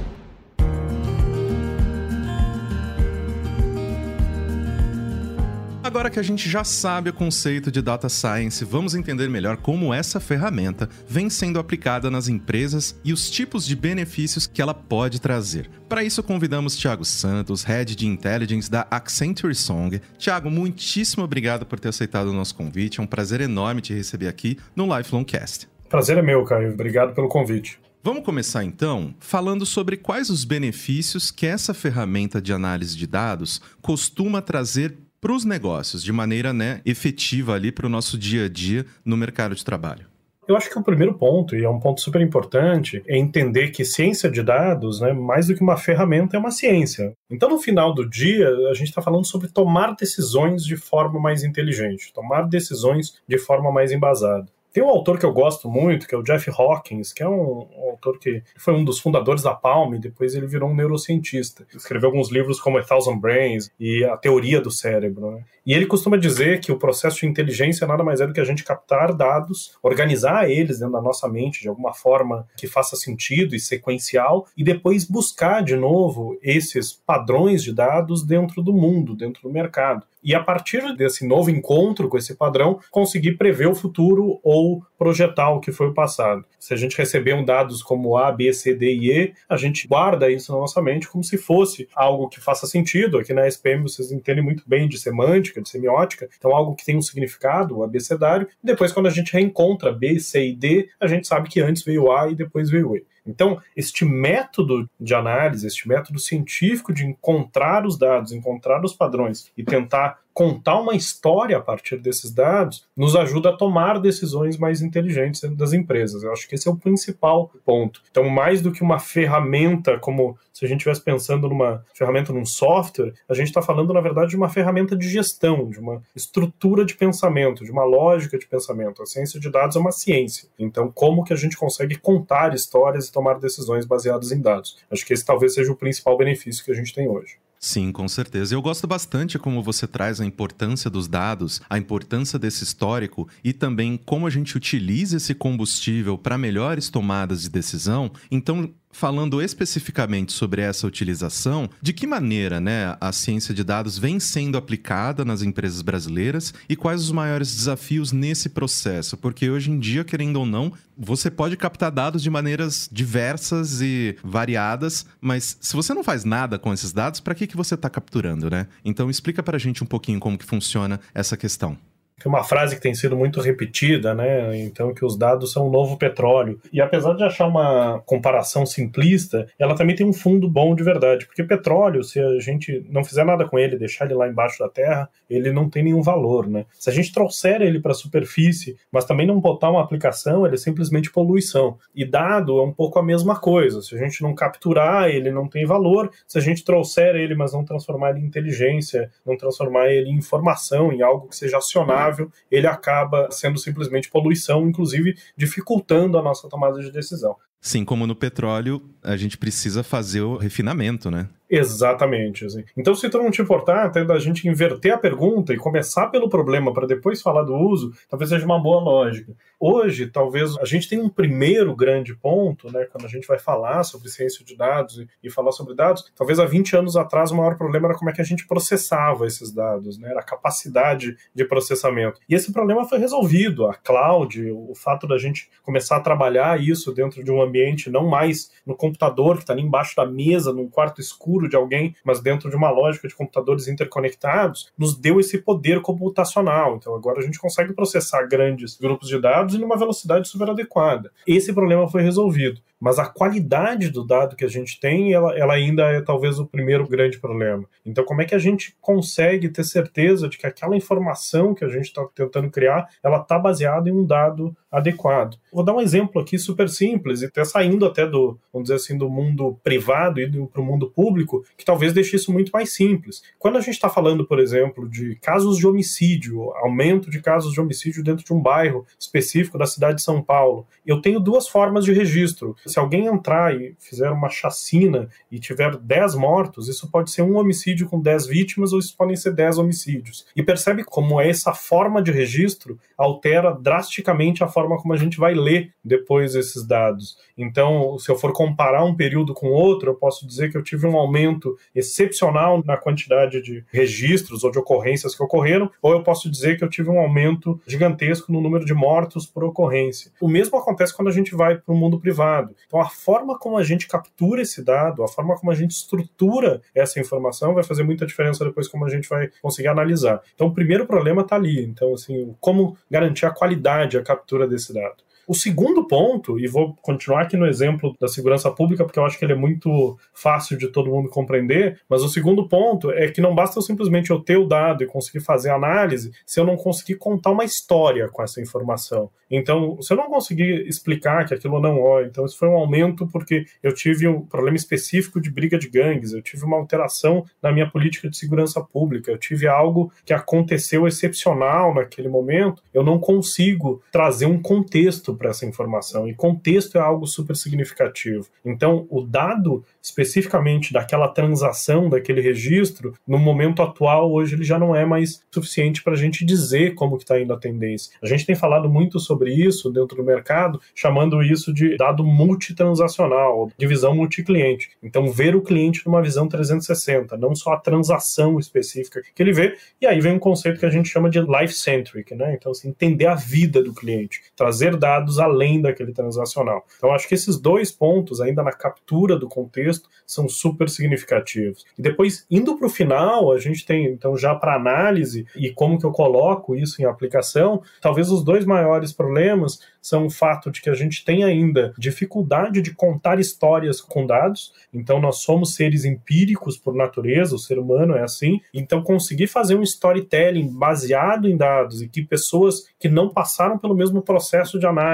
Agora 5.91 6.09
que 6.09 6.19
a 6.19 6.23
gente 6.23 6.49
já 6.49 6.63
sabe 6.63 7.09
o 7.09 7.13
conceito 7.13 7.69
de 7.69 7.81
data 7.81 8.07
science, 8.07 8.63
vamos 8.63 8.95
entender 8.95 9.29
melhor 9.29 9.57
como 9.57 9.93
essa 9.93 10.21
ferramenta 10.21 10.87
vem 11.05 11.29
sendo 11.29 11.59
aplicada 11.59 12.09
nas 12.09 12.29
empresas 12.29 12.97
e 13.03 13.11
os 13.11 13.29
tipos 13.29 13.65
de 13.65 13.75
benefícios 13.75 14.47
que 14.47 14.61
ela 14.61 14.73
pode 14.73 15.19
trazer. 15.19 15.69
Para 15.89 16.01
isso, 16.01 16.23
convidamos 16.23 16.77
Thiago 16.77 17.03
Santos, 17.03 17.63
Head 17.63 17.93
de 17.93 18.07
Intelligence 18.07 18.71
da 18.71 18.87
Accenture 18.89 19.53
Song. 19.53 19.99
Thiago, 20.17 20.49
muitíssimo 20.49 21.25
obrigado 21.25 21.65
por 21.65 21.77
ter 21.77 21.89
aceitado 21.89 22.27
o 22.27 22.33
nosso 22.33 22.55
convite. 22.55 23.01
É 23.01 23.03
um 23.03 23.07
prazer 23.07 23.41
enorme 23.41 23.81
te 23.81 23.93
receber 23.93 24.29
aqui 24.29 24.57
no 24.73 24.85
Lifelong 24.97 25.25
Cast. 25.25 25.67
Prazer 25.89 26.17
é 26.17 26.21
meu, 26.21 26.45
Caio. 26.45 26.71
Obrigado 26.71 27.13
pelo 27.13 27.27
convite. 27.27 27.77
Vamos 28.01 28.23
começar 28.23 28.63
então 28.63 29.13
falando 29.19 29.65
sobre 29.65 29.97
quais 29.97 30.29
os 30.29 30.45
benefícios 30.45 31.31
que 31.31 31.45
essa 31.45 31.73
ferramenta 31.73 32.41
de 32.41 32.53
análise 32.53 32.95
de 32.95 33.05
dados 33.05 33.61
costuma 33.81 34.41
trazer 34.41 34.97
para 35.21 35.33
os 35.33 35.45
negócios, 35.45 36.03
de 36.03 36.11
maneira 36.11 36.51
né, 36.51 36.81
efetiva 36.83 37.53
ali 37.53 37.71
para 37.71 37.85
o 37.85 37.89
nosso 37.89 38.17
dia 38.17 38.45
a 38.45 38.49
dia 38.49 38.87
no 39.05 39.15
mercado 39.15 39.53
de 39.53 39.63
trabalho? 39.63 40.07
Eu 40.47 40.57
acho 40.57 40.69
que 40.69 40.77
o 40.77 40.83
primeiro 40.83 41.13
ponto, 41.13 41.55
e 41.55 41.63
é 41.63 41.69
um 41.69 41.79
ponto 41.79 42.01
super 42.01 42.19
importante, 42.19 43.03
é 43.07 43.15
entender 43.15 43.69
que 43.69 43.85
ciência 43.85 44.29
de 44.29 44.41
dados, 44.41 44.99
né, 44.99 45.13
mais 45.13 45.47
do 45.47 45.55
que 45.55 45.61
uma 45.61 45.77
ferramenta, 45.77 46.35
é 46.35 46.39
uma 46.39 46.49
ciência. 46.49 47.13
Então, 47.29 47.47
no 47.47 47.59
final 47.59 47.93
do 47.93 48.09
dia, 48.09 48.49
a 48.69 48.73
gente 48.73 48.89
está 48.89 49.01
falando 49.01 49.25
sobre 49.25 49.47
tomar 49.47 49.95
decisões 49.95 50.65
de 50.65 50.75
forma 50.75 51.19
mais 51.19 51.43
inteligente, 51.43 52.11
tomar 52.11 52.49
decisões 52.49 53.21
de 53.27 53.37
forma 53.37 53.71
mais 53.71 53.91
embasada. 53.91 54.47
Tem 54.73 54.81
um 54.81 54.89
autor 54.89 55.19
que 55.19 55.25
eu 55.25 55.33
gosto 55.33 55.69
muito, 55.69 56.07
que 56.07 56.15
é 56.15 56.17
o 56.17 56.23
Jeff 56.23 56.49
Hawkins, 56.49 57.11
que 57.11 57.21
é 57.21 57.27
um, 57.27 57.67
autor 57.89 58.17
que 58.17 58.41
foi 58.57 58.73
um 58.73 58.85
dos 58.85 58.99
fundadores 58.99 59.43
da 59.43 59.53
Palm, 59.53 59.95
depois 59.99 60.33
ele 60.33 60.47
virou 60.47 60.69
um 60.69 60.75
neurocientista. 60.75 61.67
Escreveu 61.75 62.09
alguns 62.09 62.31
livros 62.31 62.59
como 62.59 62.77
A 62.77 62.83
Thousand 62.83 63.19
Brains 63.19 63.69
e 63.79 64.03
A 64.05 64.15
Teoria 64.15 64.61
do 64.61 64.71
Cérebro. 64.71 65.31
Né? 65.31 65.43
E 65.65 65.73
ele 65.73 65.85
costuma 65.85 66.17
dizer 66.17 66.61
que 66.61 66.71
o 66.71 66.79
processo 66.79 67.19
de 67.19 67.27
inteligência 67.27 67.85
nada 67.85 68.03
mais 68.03 68.21
é 68.21 68.27
do 68.27 68.33
que 68.33 68.39
a 68.39 68.45
gente 68.45 68.63
captar 68.63 69.13
dados, 69.13 69.77
organizar 69.83 70.49
eles 70.49 70.79
dentro 70.79 70.93
da 70.93 71.01
nossa 71.01 71.27
mente 71.27 71.61
de 71.61 71.67
alguma 71.67 71.93
forma 71.93 72.47
que 72.55 72.65
faça 72.65 72.95
sentido 72.95 73.55
e 73.55 73.59
sequencial, 73.59 74.47
e 74.57 74.63
depois 74.63 75.03
buscar 75.03 75.61
de 75.61 75.75
novo 75.75 76.37
esses 76.41 76.93
padrões 76.93 77.61
de 77.61 77.73
dados 77.73 78.23
dentro 78.23 78.61
do 78.63 78.73
mundo, 78.73 79.15
dentro 79.15 79.43
do 79.43 79.49
mercado 79.49 80.05
e 80.23 80.35
a 80.35 80.43
partir 80.43 80.95
desse 80.95 81.25
novo 81.27 81.49
encontro 81.49 82.07
com 82.07 82.17
esse 82.17 82.35
padrão, 82.35 82.79
conseguir 82.89 83.37
prever 83.37 83.67
o 83.67 83.75
futuro 83.75 84.39
ou 84.43 84.83
projetar 85.01 85.49
o 85.49 85.59
que 85.59 85.71
foi 85.71 85.87
o 85.87 85.95
passado. 85.95 86.45
Se 86.59 86.75
a 86.75 86.77
gente 86.77 86.95
receber 86.95 87.33
um 87.33 87.43
dados 87.43 87.81
como 87.81 88.15
A, 88.15 88.31
B, 88.31 88.53
C, 88.53 88.75
D 88.75 88.93
e 88.93 89.11
E, 89.11 89.33
a 89.49 89.57
gente 89.57 89.87
guarda 89.87 90.29
isso 90.29 90.51
na 90.51 90.59
nossa 90.59 90.79
mente 90.79 91.09
como 91.09 91.23
se 91.23 91.39
fosse 91.39 91.89
algo 91.95 92.29
que 92.29 92.39
faça 92.39 92.67
sentido. 92.67 93.17
Aqui 93.17 93.33
na 93.33 93.47
SPM 93.47 93.81
vocês 93.81 94.11
entendem 94.11 94.43
muito 94.43 94.61
bem 94.67 94.87
de 94.87 94.99
semântica, 94.99 95.59
de 95.59 95.67
semiótica, 95.67 96.29
então 96.37 96.55
algo 96.55 96.75
que 96.75 96.85
tem 96.85 96.95
um 96.95 97.01
significado, 97.01 97.79
o 97.79 97.83
abecedário. 97.83 98.47
E 98.63 98.67
depois, 98.67 98.91
quando 98.91 99.07
a 99.07 99.09
gente 99.09 99.33
reencontra 99.33 99.91
B, 99.91 100.19
C 100.19 100.49
e 100.49 100.55
D, 100.55 100.87
a 100.99 101.07
gente 101.07 101.25
sabe 101.25 101.49
que 101.49 101.59
antes 101.59 101.83
veio 101.83 102.11
A 102.11 102.29
e 102.29 102.35
depois 102.35 102.69
veio 102.69 102.95
E. 102.95 103.03
Então, 103.25 103.59
este 103.75 104.03
método 104.03 104.89
de 104.99 105.13
análise, 105.13 105.65
este 105.67 105.87
método 105.87 106.19
científico 106.19 106.93
de 106.93 107.05
encontrar 107.05 107.85
os 107.85 107.97
dados, 107.97 108.31
encontrar 108.31 108.83
os 108.83 108.93
padrões 108.93 109.51
e 109.57 109.63
tentar 109.63 110.19
contar 110.33 110.79
uma 110.79 110.95
história 110.95 111.57
a 111.57 111.61
partir 111.61 111.97
desses 111.97 112.31
dados 112.31 112.85
nos 112.95 113.15
ajuda 113.15 113.49
a 113.49 113.57
tomar 113.57 113.99
decisões 113.99 114.57
mais 114.57 114.81
inteligentes 114.81 115.41
das 115.55 115.73
empresas. 115.73 116.23
Eu 116.23 116.31
acho 116.31 116.47
que 116.47 116.55
esse 116.55 116.67
é 116.67 116.71
o 116.71 116.77
principal 116.77 117.51
ponto. 117.65 118.01
Então, 118.09 118.29
mais 118.29 118.61
do 118.61 118.71
que 118.71 118.81
uma 118.81 118.99
ferramenta, 118.99 119.97
como 119.99 120.37
se 120.53 120.65
a 120.65 120.67
gente 120.67 120.79
estivesse 120.79 121.01
pensando 121.01 121.49
numa 121.49 121.83
ferramenta, 121.93 122.31
num 122.31 122.45
software, 122.45 123.13
a 123.27 123.33
gente 123.33 123.47
está 123.47 123.61
falando, 123.61 123.93
na 123.93 124.01
verdade, 124.01 124.31
de 124.31 124.37
uma 124.37 124.49
ferramenta 124.49 124.95
de 124.95 125.09
gestão, 125.09 125.69
de 125.69 125.79
uma 125.79 126.01
estrutura 126.15 126.85
de 126.85 126.95
pensamento, 126.95 127.63
de 127.63 127.71
uma 127.71 127.83
lógica 127.83 128.37
de 128.37 128.47
pensamento. 128.47 129.01
A 129.01 129.05
ciência 129.05 129.39
de 129.39 129.49
dados 129.49 129.75
é 129.75 129.79
uma 129.79 129.91
ciência. 129.91 130.49
Então, 130.57 130.91
como 130.91 131.23
que 131.23 131.33
a 131.33 131.37
gente 131.37 131.57
consegue 131.57 131.97
contar 131.97 132.53
histórias 132.53 133.07
e 133.07 133.11
tomar 133.11 133.39
decisões 133.39 133.85
baseadas 133.85 134.31
em 134.31 134.41
dados? 134.41 134.77
Acho 134.89 135.05
que 135.05 135.13
esse 135.13 135.25
talvez 135.25 135.53
seja 135.53 135.71
o 135.71 135.75
principal 135.75 136.17
benefício 136.17 136.63
que 136.63 136.71
a 136.71 136.75
gente 136.75 136.93
tem 136.93 137.07
hoje. 137.07 137.37
Sim, 137.63 137.91
com 137.91 138.07
certeza. 138.07 138.55
Eu 138.55 138.61
gosto 138.61 138.87
bastante 138.87 139.37
como 139.37 139.61
você 139.61 139.85
traz 139.87 140.19
a 140.19 140.25
importância 140.25 140.89
dos 140.89 141.07
dados, 141.07 141.61
a 141.69 141.77
importância 141.77 142.39
desse 142.39 142.63
histórico 142.63 143.27
e 143.43 143.53
também 143.53 143.97
como 144.03 144.25
a 144.25 144.31
gente 144.31 144.57
utiliza 144.57 145.17
esse 145.17 145.35
combustível 145.35 146.17
para 146.17 146.39
melhores 146.39 146.89
tomadas 146.89 147.43
de 147.43 147.49
decisão. 147.51 148.11
Então, 148.31 148.73
falando 148.91 149.41
especificamente 149.41 150.31
sobre 150.31 150.61
essa 150.61 150.85
utilização, 150.87 151.69
de 151.81 151.93
que 151.93 152.05
maneira 152.05 152.59
né, 152.59 152.95
a 152.99 153.11
ciência 153.11 153.53
de 153.53 153.63
dados 153.63 153.97
vem 153.97 154.19
sendo 154.19 154.57
aplicada 154.57 155.23
nas 155.25 155.41
empresas 155.41 155.81
brasileiras 155.81 156.53
e 156.67 156.75
quais 156.75 157.01
os 157.01 157.11
maiores 157.11 157.55
desafios 157.55 158.11
nesse 158.11 158.49
processo? 158.49 159.17
Porque 159.17 159.49
hoje 159.49 159.71
em 159.71 159.79
dia, 159.79 160.03
querendo 160.03 160.37
ou 160.37 160.45
não, 160.45 160.73
você 160.97 161.31
pode 161.31 161.57
captar 161.57 161.91
dados 161.91 162.21
de 162.21 162.29
maneiras 162.29 162.89
diversas 162.91 163.81
e 163.81 164.15
variadas, 164.23 165.05
mas 165.19 165.57
se 165.59 165.75
você 165.75 165.93
não 165.93 166.03
faz 166.03 166.23
nada 166.23 166.59
com 166.59 166.73
esses 166.73 166.93
dados, 166.93 167.19
para 167.19 167.33
que, 167.33 167.47
que 167.47 167.57
você 167.57 167.75
está 167.75 167.89
capturando, 167.89 168.49
né? 168.49 168.67
Então 168.85 169.09
explica 169.09 169.41
para 169.41 169.57
a 169.57 169.59
gente 169.59 169.83
um 169.83 169.87
pouquinho 169.87 170.19
como 170.19 170.37
que 170.37 170.45
funciona 170.45 170.99
essa 171.13 171.35
questão 171.35 171.77
tem 172.21 172.31
uma 172.31 172.43
frase 172.43 172.75
que 172.75 172.81
tem 172.81 172.93
sido 172.93 173.15
muito 173.15 173.41
repetida, 173.41 174.13
né? 174.13 174.57
Então, 174.59 174.93
que 174.93 175.03
os 175.05 175.17
dados 175.17 175.51
são 175.51 175.67
o 175.67 175.71
novo 175.71 175.97
petróleo. 175.97 176.59
E 176.71 176.81
apesar 176.81 177.13
de 177.13 177.23
achar 177.23 177.47
uma 177.47 178.01
comparação 178.05 178.65
simplista, 178.65 179.47
ela 179.57 179.75
também 179.75 179.95
tem 179.95 180.05
um 180.05 180.13
fundo 180.13 180.49
bom 180.49 180.75
de 180.75 180.83
verdade. 180.83 181.25
Porque 181.25 181.43
petróleo, 181.43 182.03
se 182.03 182.19
a 182.19 182.39
gente 182.39 182.85
não 182.89 183.03
fizer 183.03 183.23
nada 183.23 183.45
com 183.45 183.57
ele, 183.57 183.77
deixar 183.77 184.05
ele 184.05 184.13
lá 184.13 184.27
embaixo 184.27 184.59
da 184.59 184.69
terra, 184.69 185.09
ele 185.29 185.51
não 185.51 185.69
tem 185.69 185.83
nenhum 185.83 186.01
valor, 186.01 186.47
né? 186.47 186.65
Se 186.79 186.89
a 186.89 186.93
gente 186.93 187.13
trouxer 187.13 187.61
ele 187.61 187.79
para 187.79 187.91
a 187.91 187.95
superfície, 187.95 188.77
mas 188.91 189.05
também 189.05 189.25
não 189.25 189.39
botar 189.39 189.69
uma 189.69 189.81
aplicação, 189.81 190.45
ele 190.45 190.55
é 190.55 190.57
simplesmente 190.57 191.11
poluição. 191.11 191.77
E 191.95 192.05
dado 192.05 192.59
é 192.59 192.63
um 192.63 192.71
pouco 192.71 192.99
a 192.99 193.03
mesma 193.03 193.39
coisa. 193.39 193.81
Se 193.81 193.95
a 193.95 193.97
gente 193.97 194.21
não 194.21 194.35
capturar, 194.35 195.09
ele 195.09 195.31
não 195.31 195.47
tem 195.47 195.65
valor. 195.65 196.11
Se 196.27 196.37
a 196.37 196.41
gente 196.41 196.63
trouxer 196.63 197.15
ele, 197.15 197.35
mas 197.35 197.53
não 197.53 197.63
transformar 197.63 198.11
ele 198.11 198.19
em 198.19 198.25
inteligência, 198.25 199.09
não 199.25 199.37
transformar 199.37 199.89
ele 199.89 200.09
em 200.09 200.15
informação, 200.15 200.91
em 200.91 201.01
algo 201.01 201.27
que 201.27 201.35
seja 201.35 201.57
acionável, 201.57 202.10
ele 202.49 202.67
acaba 202.67 203.29
sendo 203.31 203.57
simplesmente 203.57 204.09
poluição, 204.09 204.67
inclusive 204.67 205.15
dificultando 205.35 206.17
a 206.17 206.21
nossa 206.21 206.47
tomada 206.49 206.79
de 206.79 206.91
decisão. 206.91 207.35
Sim, 207.59 207.85
como 207.85 208.07
no 208.07 208.15
petróleo, 208.15 208.81
a 209.03 209.15
gente 209.15 209.37
precisa 209.37 209.83
fazer 209.83 210.21
o 210.21 210.35
refinamento, 210.35 211.11
né? 211.11 211.29
Exatamente. 211.51 212.45
Assim. 212.45 212.63
Então, 212.77 212.95
se 212.95 213.09
tu 213.09 213.17
não 213.17 213.29
te 213.29 213.41
importar, 213.41 213.83
até 213.83 214.05
da 214.05 214.17
gente 214.17 214.47
inverter 214.47 214.93
a 214.93 214.97
pergunta 214.97 215.53
e 215.53 215.57
começar 215.57 216.07
pelo 216.07 216.29
problema 216.29 216.73
para 216.73 216.87
depois 216.87 217.21
falar 217.21 217.43
do 217.43 217.53
uso, 217.53 217.91
talvez 218.09 218.29
seja 218.29 218.45
uma 218.45 218.57
boa 218.57 218.81
lógica. 218.81 219.33
Hoje, 219.59 220.07
talvez 220.07 220.57
a 220.57 220.65
gente 220.65 220.87
tenha 220.87 221.03
um 221.03 221.09
primeiro 221.09 221.75
grande 221.75 222.15
ponto, 222.15 222.71
né, 222.71 222.85
quando 222.85 223.05
a 223.05 223.09
gente 223.09 223.27
vai 223.27 223.37
falar 223.37 223.83
sobre 223.83 224.09
ciência 224.09 224.45
de 224.45 224.55
dados 224.55 224.97
e, 224.97 225.07
e, 225.21 225.29
falar 225.29 225.51
sobre 225.51 225.75
dados, 225.75 226.09
talvez 226.15 226.39
há 226.39 226.45
20 226.45 226.77
anos 226.77 226.95
atrás 226.95 227.31
o 227.31 227.35
maior 227.35 227.55
problema 227.57 227.89
era 227.89 227.97
como 227.97 228.09
é 228.09 228.13
que 228.13 228.21
a 228.21 228.25
gente 228.25 228.47
processava 228.47 229.27
esses 229.27 229.51
dados, 229.51 229.99
né, 229.99 230.09
era 230.09 230.21
a 230.21 230.23
capacidade 230.23 231.15
de 231.35 231.45
processamento. 231.45 232.19
E 232.27 232.33
esse 232.33 232.51
problema 232.51 232.87
foi 232.87 232.97
resolvido. 232.97 233.67
A 233.67 233.75
cloud, 233.75 234.51
o 234.51 234.73
fato 234.73 235.05
da 235.05 235.17
gente 235.17 235.49
começar 235.61 235.97
a 235.97 236.01
trabalhar 236.01 236.59
isso 236.59 236.91
dentro 236.93 237.23
de 237.23 237.31
um 237.31 237.41
ambiente 237.41 237.89
não 237.89 238.07
mais 238.07 238.51
no 238.65 238.75
computador 238.75 239.35
que 239.35 239.43
está 239.43 239.53
ali 239.53 239.61
embaixo 239.61 239.95
da 239.95 240.05
mesa, 240.05 240.53
num 240.53 240.67
quarto 240.67 241.01
escuro 241.01 241.40
de 241.49 241.55
alguém, 241.55 241.95
mas 242.03 242.21
dentro 242.21 242.49
de 242.49 242.55
uma 242.55 242.69
lógica 242.69 243.07
de 243.07 243.15
computadores 243.15 243.67
interconectados, 243.67 244.71
nos 244.77 244.97
deu 244.97 245.19
esse 245.19 245.39
poder 245.39 245.81
computacional. 245.81 246.75
Então 246.75 246.95
agora 246.95 247.19
a 247.19 247.23
gente 247.23 247.39
consegue 247.39 247.73
processar 247.73 248.27
grandes 248.27 248.77
grupos 248.77 249.07
de 249.07 249.19
dados 249.19 249.31
dados 249.31 249.55
em 249.55 249.63
uma 249.63 249.77
velocidade 249.77 250.27
super 250.27 250.49
adequada. 250.49 251.11
Esse 251.25 251.53
problema 251.53 251.87
foi 251.87 252.01
resolvido 252.01 252.61
mas 252.81 252.97
a 252.97 253.05
qualidade 253.05 253.89
do 253.91 254.03
dado 254.03 254.35
que 254.35 254.43
a 254.43 254.47
gente 254.47 254.79
tem, 254.79 255.13
ela, 255.13 255.37
ela 255.37 255.53
ainda 255.53 255.83
é 255.83 256.01
talvez 256.01 256.39
o 256.39 256.47
primeiro 256.47 256.87
grande 256.87 257.19
problema. 257.19 257.63
Então, 257.85 258.03
como 258.03 258.23
é 258.23 258.25
que 258.25 258.33
a 258.33 258.39
gente 258.39 258.75
consegue 258.81 259.49
ter 259.49 259.63
certeza 259.63 260.27
de 260.27 260.35
que 260.35 260.47
aquela 260.47 260.75
informação 260.75 261.53
que 261.53 261.63
a 261.63 261.67
gente 261.67 261.85
está 261.85 262.03
tentando 262.15 262.49
criar, 262.49 262.89
ela 263.03 263.21
está 263.21 263.37
baseada 263.37 263.87
em 263.87 263.93
um 263.93 264.03
dado 264.03 264.55
adequado? 264.71 265.37
Vou 265.53 265.63
dar 265.63 265.75
um 265.75 265.81
exemplo 265.81 266.19
aqui 266.19 266.39
super 266.39 266.67
simples, 266.67 267.21
e 267.21 267.25
até 267.25 267.45
saindo 267.45 267.85
até 267.85 268.07
do, 268.07 268.39
vamos 268.51 268.67
dizer 268.67 268.75
assim, 268.75 268.97
do 268.97 269.07
mundo 269.07 269.59
privado 269.63 270.19
e 270.19 270.31
para 270.47 270.61
o 270.61 270.65
mundo 270.65 270.89
público, 270.89 271.45
que 271.55 271.63
talvez 271.63 271.93
deixe 271.93 272.15
isso 272.15 272.33
muito 272.33 272.49
mais 272.49 272.73
simples. 272.73 273.21
Quando 273.37 273.57
a 273.57 273.61
gente 273.61 273.75
está 273.75 273.89
falando, 273.89 274.25
por 274.25 274.39
exemplo, 274.39 274.89
de 274.89 275.15
casos 275.17 275.57
de 275.57 275.67
homicídio, 275.67 276.51
aumento 276.55 277.11
de 277.11 277.21
casos 277.21 277.53
de 277.53 277.61
homicídio 277.61 278.03
dentro 278.03 278.25
de 278.25 278.33
um 278.33 278.41
bairro 278.41 278.87
específico 278.99 279.57
da 279.57 279.67
cidade 279.67 279.97
de 279.97 280.03
São 280.03 280.19
Paulo, 280.19 280.65
eu 280.83 280.99
tenho 280.99 281.19
duas 281.19 281.47
formas 281.47 281.85
de 281.85 281.93
registro 281.93 282.55
se 282.71 282.79
alguém 282.79 283.05
entrar 283.05 283.55
e 283.55 283.75
fizer 283.79 284.09
uma 284.09 284.29
chacina 284.29 285.09
e 285.31 285.39
tiver 285.39 285.77
10 285.77 286.15
mortos, 286.15 286.67
isso 286.67 286.89
pode 286.89 287.11
ser 287.11 287.21
um 287.21 287.37
homicídio 287.37 287.87
com 287.87 287.99
10 287.99 288.27
vítimas 288.27 288.73
ou 288.73 288.79
isso 288.79 288.95
podem 288.97 289.15
ser 289.15 289.33
10 289.33 289.57
homicídios. 289.57 290.25
E 290.35 290.41
percebe 290.41 290.83
como 290.83 291.19
essa 291.19 291.53
forma 291.53 292.01
de 292.01 292.11
registro 292.11 292.79
altera 292.97 293.51
drasticamente 293.51 294.43
a 294.43 294.47
forma 294.47 294.77
como 294.77 294.93
a 294.93 294.97
gente 294.97 295.17
vai 295.17 295.33
ler 295.33 295.71
depois 295.83 296.35
esses 296.35 296.65
dados. 296.65 297.17
Então, 297.37 297.97
se 297.97 298.09
eu 298.09 298.15
for 298.15 298.31
comparar 298.31 298.83
um 298.83 298.95
período 298.95 299.33
com 299.33 299.47
outro, 299.47 299.89
eu 299.89 299.95
posso 299.95 300.27
dizer 300.27 300.51
que 300.51 300.57
eu 300.57 300.63
tive 300.63 300.85
um 300.85 300.95
aumento 300.95 301.57
excepcional 301.73 302.63
na 302.65 302.77
quantidade 302.77 303.41
de 303.41 303.63
registros 303.71 304.43
ou 304.43 304.51
de 304.51 304.59
ocorrências 304.59 305.15
que 305.15 305.23
ocorreram, 305.23 305.69
ou 305.81 305.91
eu 305.91 306.03
posso 306.03 306.29
dizer 306.29 306.57
que 306.57 306.63
eu 306.63 306.69
tive 306.69 306.89
um 306.89 306.99
aumento 306.99 307.59
gigantesco 307.65 308.31
no 308.31 308.41
número 308.41 308.65
de 308.65 308.73
mortos 308.73 309.25
por 309.25 309.43
ocorrência. 309.43 310.11
O 310.19 310.27
mesmo 310.27 310.57
acontece 310.57 310.95
quando 310.95 311.07
a 311.07 311.13
gente 311.13 311.35
vai 311.35 311.57
para 311.57 311.73
o 311.73 311.77
mundo 311.77 311.99
privado. 311.99 312.55
Então, 312.67 312.79
a 312.79 312.89
forma 312.89 313.37
como 313.37 313.57
a 313.57 313.63
gente 313.63 313.87
captura 313.87 314.41
esse 314.41 314.63
dado, 314.63 315.03
a 315.03 315.07
forma 315.07 315.35
como 315.37 315.51
a 315.51 315.55
gente 315.55 315.71
estrutura 315.71 316.61
essa 316.73 316.99
informação 316.99 317.53
vai 317.53 317.63
fazer 317.63 317.83
muita 317.83 318.05
diferença 318.05 318.45
depois 318.45 318.67
como 318.67 318.85
a 318.85 318.89
gente 318.89 319.07
vai 319.09 319.29
conseguir 319.41 319.67
analisar. 319.67 320.21
Então, 320.33 320.47
o 320.47 320.53
primeiro 320.53 320.85
problema 320.85 321.21
está 321.21 321.35
ali. 321.35 321.65
Então, 321.65 321.93
assim, 321.93 322.35
como 322.39 322.77
garantir 322.89 323.25
a 323.25 323.31
qualidade, 323.31 323.97
a 323.97 324.03
captura 324.03 324.47
desse 324.47 324.73
dado. 324.73 325.03
O 325.27 325.33
segundo 325.33 325.87
ponto, 325.87 326.39
e 326.39 326.47
vou 326.47 326.75
continuar 326.81 327.21
aqui 327.21 327.37
no 327.37 327.45
exemplo 327.45 327.95
da 327.99 328.07
segurança 328.07 328.51
pública, 328.51 328.83
porque 328.83 328.99
eu 328.99 329.05
acho 329.05 329.17
que 329.17 329.25
ele 329.25 329.33
é 329.33 329.35
muito 329.37 329.97
fácil 330.13 330.57
de 330.57 330.67
todo 330.67 330.89
mundo 330.89 331.09
compreender, 331.09 331.79
mas 331.87 332.03
o 332.03 332.09
segundo 332.09 332.47
ponto 332.47 332.91
é 332.91 333.09
que 333.09 333.21
não 333.21 333.35
basta 333.35 333.57
eu 333.57 333.63
simplesmente 333.63 334.09
eu 334.09 334.19
ter 334.19 334.37
o 334.37 334.47
dado 334.47 334.83
e 334.83 334.87
conseguir 334.87 335.21
fazer 335.21 335.49
análise 335.49 336.11
se 336.25 336.39
eu 336.39 336.45
não 336.45 336.57
conseguir 336.57 336.95
contar 336.95 337.31
uma 337.31 337.45
história 337.45 338.07
com 338.09 338.21
essa 338.23 338.41
informação. 338.41 339.09
Então, 339.29 339.81
se 339.81 339.93
eu 339.93 339.97
não 339.97 340.09
conseguir 340.09 340.67
explicar 340.67 341.25
que 341.25 341.33
aquilo 341.33 341.59
não 341.61 341.79
ó, 341.79 342.01
então 342.01 342.25
isso 342.25 342.37
foi 342.37 342.49
um 342.49 342.57
aumento 342.57 343.07
porque 343.07 343.45
eu 343.63 343.73
tive 343.73 344.05
um 344.05 344.21
problema 344.21 344.57
específico 344.57 345.21
de 345.21 345.31
briga 345.31 345.57
de 345.57 345.69
gangues, 345.69 346.11
eu 346.11 346.21
tive 346.21 346.43
uma 346.43 346.57
alteração 346.57 347.25
na 347.41 347.51
minha 347.51 347.69
política 347.69 348.09
de 348.09 348.17
segurança 348.17 348.61
pública, 348.61 349.09
eu 349.09 349.17
tive 349.17 349.47
algo 349.47 349.91
que 350.05 350.13
aconteceu 350.13 350.85
excepcional 350.85 351.73
naquele 351.73 352.09
momento, 352.09 352.61
eu 352.73 352.83
não 352.83 352.99
consigo 352.99 353.81
trazer 353.89 354.25
um 354.25 354.41
contexto 354.41 355.10
para 355.15 355.29
essa 355.29 355.45
informação. 355.45 356.07
E 356.07 356.13
contexto 356.13 356.77
é 356.77 356.81
algo 356.81 357.05
super 357.05 357.35
significativo. 357.35 358.27
Então, 358.45 358.85
o 358.89 359.01
dado 359.01 359.63
especificamente 359.81 360.71
daquela 360.71 361.07
transação, 361.07 361.89
daquele 361.89 362.21
registro, 362.21 362.93
no 363.07 363.17
momento 363.17 363.61
atual, 363.61 364.11
hoje 364.11 364.35
ele 364.35 364.43
já 364.43 364.59
não 364.59 364.75
é 364.75 364.85
mais 364.85 365.21
suficiente 365.31 365.83
para 365.83 365.93
a 365.93 365.97
gente 365.97 366.25
dizer 366.25 366.75
como 366.75 366.97
que 366.97 367.03
está 367.03 367.19
indo 367.19 367.33
a 367.33 367.37
tendência. 367.37 367.93
A 368.01 368.05
gente 368.05 368.25
tem 368.25 368.35
falado 368.35 368.69
muito 368.69 368.99
sobre 368.99 369.33
isso 369.33 369.71
dentro 369.71 369.97
do 369.97 370.03
mercado, 370.03 370.61
chamando 370.75 371.21
isso 371.23 371.53
de 371.53 371.75
dado 371.77 372.03
multitransacional, 372.03 373.51
divisão 373.57 373.95
multicliente. 373.95 374.71
Então, 374.83 375.11
ver 375.11 375.35
o 375.35 375.41
cliente 375.41 375.85
numa 375.85 376.01
visão 376.01 376.27
360, 376.27 377.17
não 377.17 377.35
só 377.35 377.53
a 377.53 377.59
transação 377.59 378.39
específica 378.39 379.01
que 379.13 379.21
ele 379.21 379.33
vê, 379.33 379.57
e 379.79 379.85
aí 379.85 379.99
vem 379.99 380.13
um 380.13 380.19
conceito 380.19 380.59
que 380.59 380.65
a 380.65 380.69
gente 380.69 380.89
chama 380.89 381.09
de 381.09 381.19
life-centric, 381.19 382.13
né? 382.15 382.35
Então, 382.35 382.51
assim, 382.51 382.69
entender 382.69 383.07
a 383.07 383.15
vida 383.15 383.63
do 383.63 383.73
cliente, 383.73 384.21
trazer 384.35 384.75
dados 384.77 385.00
dados 385.01 385.19
além 385.19 385.61
daquele 385.61 385.91
transacional. 385.91 386.65
Então, 386.77 386.93
acho 386.93 387.07
que 387.07 387.15
esses 387.15 387.39
dois 387.39 387.71
pontos, 387.71 388.21
ainda 388.21 388.43
na 388.43 388.51
captura 388.51 389.17
do 389.17 389.27
contexto, 389.27 389.89
são 390.05 390.29
super 390.29 390.69
significativos. 390.69 391.65
E 391.77 391.81
depois, 391.81 392.25
indo 392.29 392.57
para 392.57 392.67
o 392.67 392.69
final, 392.69 393.31
a 393.31 393.39
gente 393.39 393.65
tem, 393.65 393.85
então, 393.85 394.15
já 394.15 394.35
para 394.35 394.55
análise 394.55 395.25
e 395.35 395.51
como 395.51 395.79
que 395.79 395.85
eu 395.85 395.91
coloco 395.91 396.55
isso 396.55 396.81
em 396.81 396.85
aplicação, 396.85 397.61
talvez 397.81 398.09
os 398.09 398.23
dois 398.23 398.45
maiores 398.45 398.93
problemas 398.93 399.59
são 399.81 400.05
o 400.05 400.09
fato 400.09 400.51
de 400.51 400.61
que 400.61 400.69
a 400.69 400.75
gente 400.75 401.03
tem 401.03 401.23
ainda 401.23 401.73
dificuldade 401.77 402.61
de 402.61 402.73
contar 402.73 403.19
histórias 403.19 403.81
com 403.81 404.05
dados. 404.05 404.53
Então, 404.73 404.99
nós 404.99 405.23
somos 405.23 405.55
seres 405.55 405.85
empíricos 405.85 406.57
por 406.57 406.75
natureza, 406.75 407.35
o 407.35 407.39
ser 407.39 407.57
humano 407.57 407.95
é 407.95 408.03
assim. 408.03 408.39
Então, 408.53 408.83
conseguir 408.83 409.27
fazer 409.27 409.55
um 409.55 409.63
storytelling 409.63 410.47
baseado 410.47 411.27
em 411.27 411.35
dados 411.35 411.81
e 411.81 411.87
que 411.87 412.03
pessoas 412.03 412.65
que 412.79 412.87
não 412.87 413.09
passaram 413.09 413.57
pelo 413.57 413.75
mesmo 413.75 414.01
processo 414.01 414.59
de 414.59 414.67
análise 414.67 414.90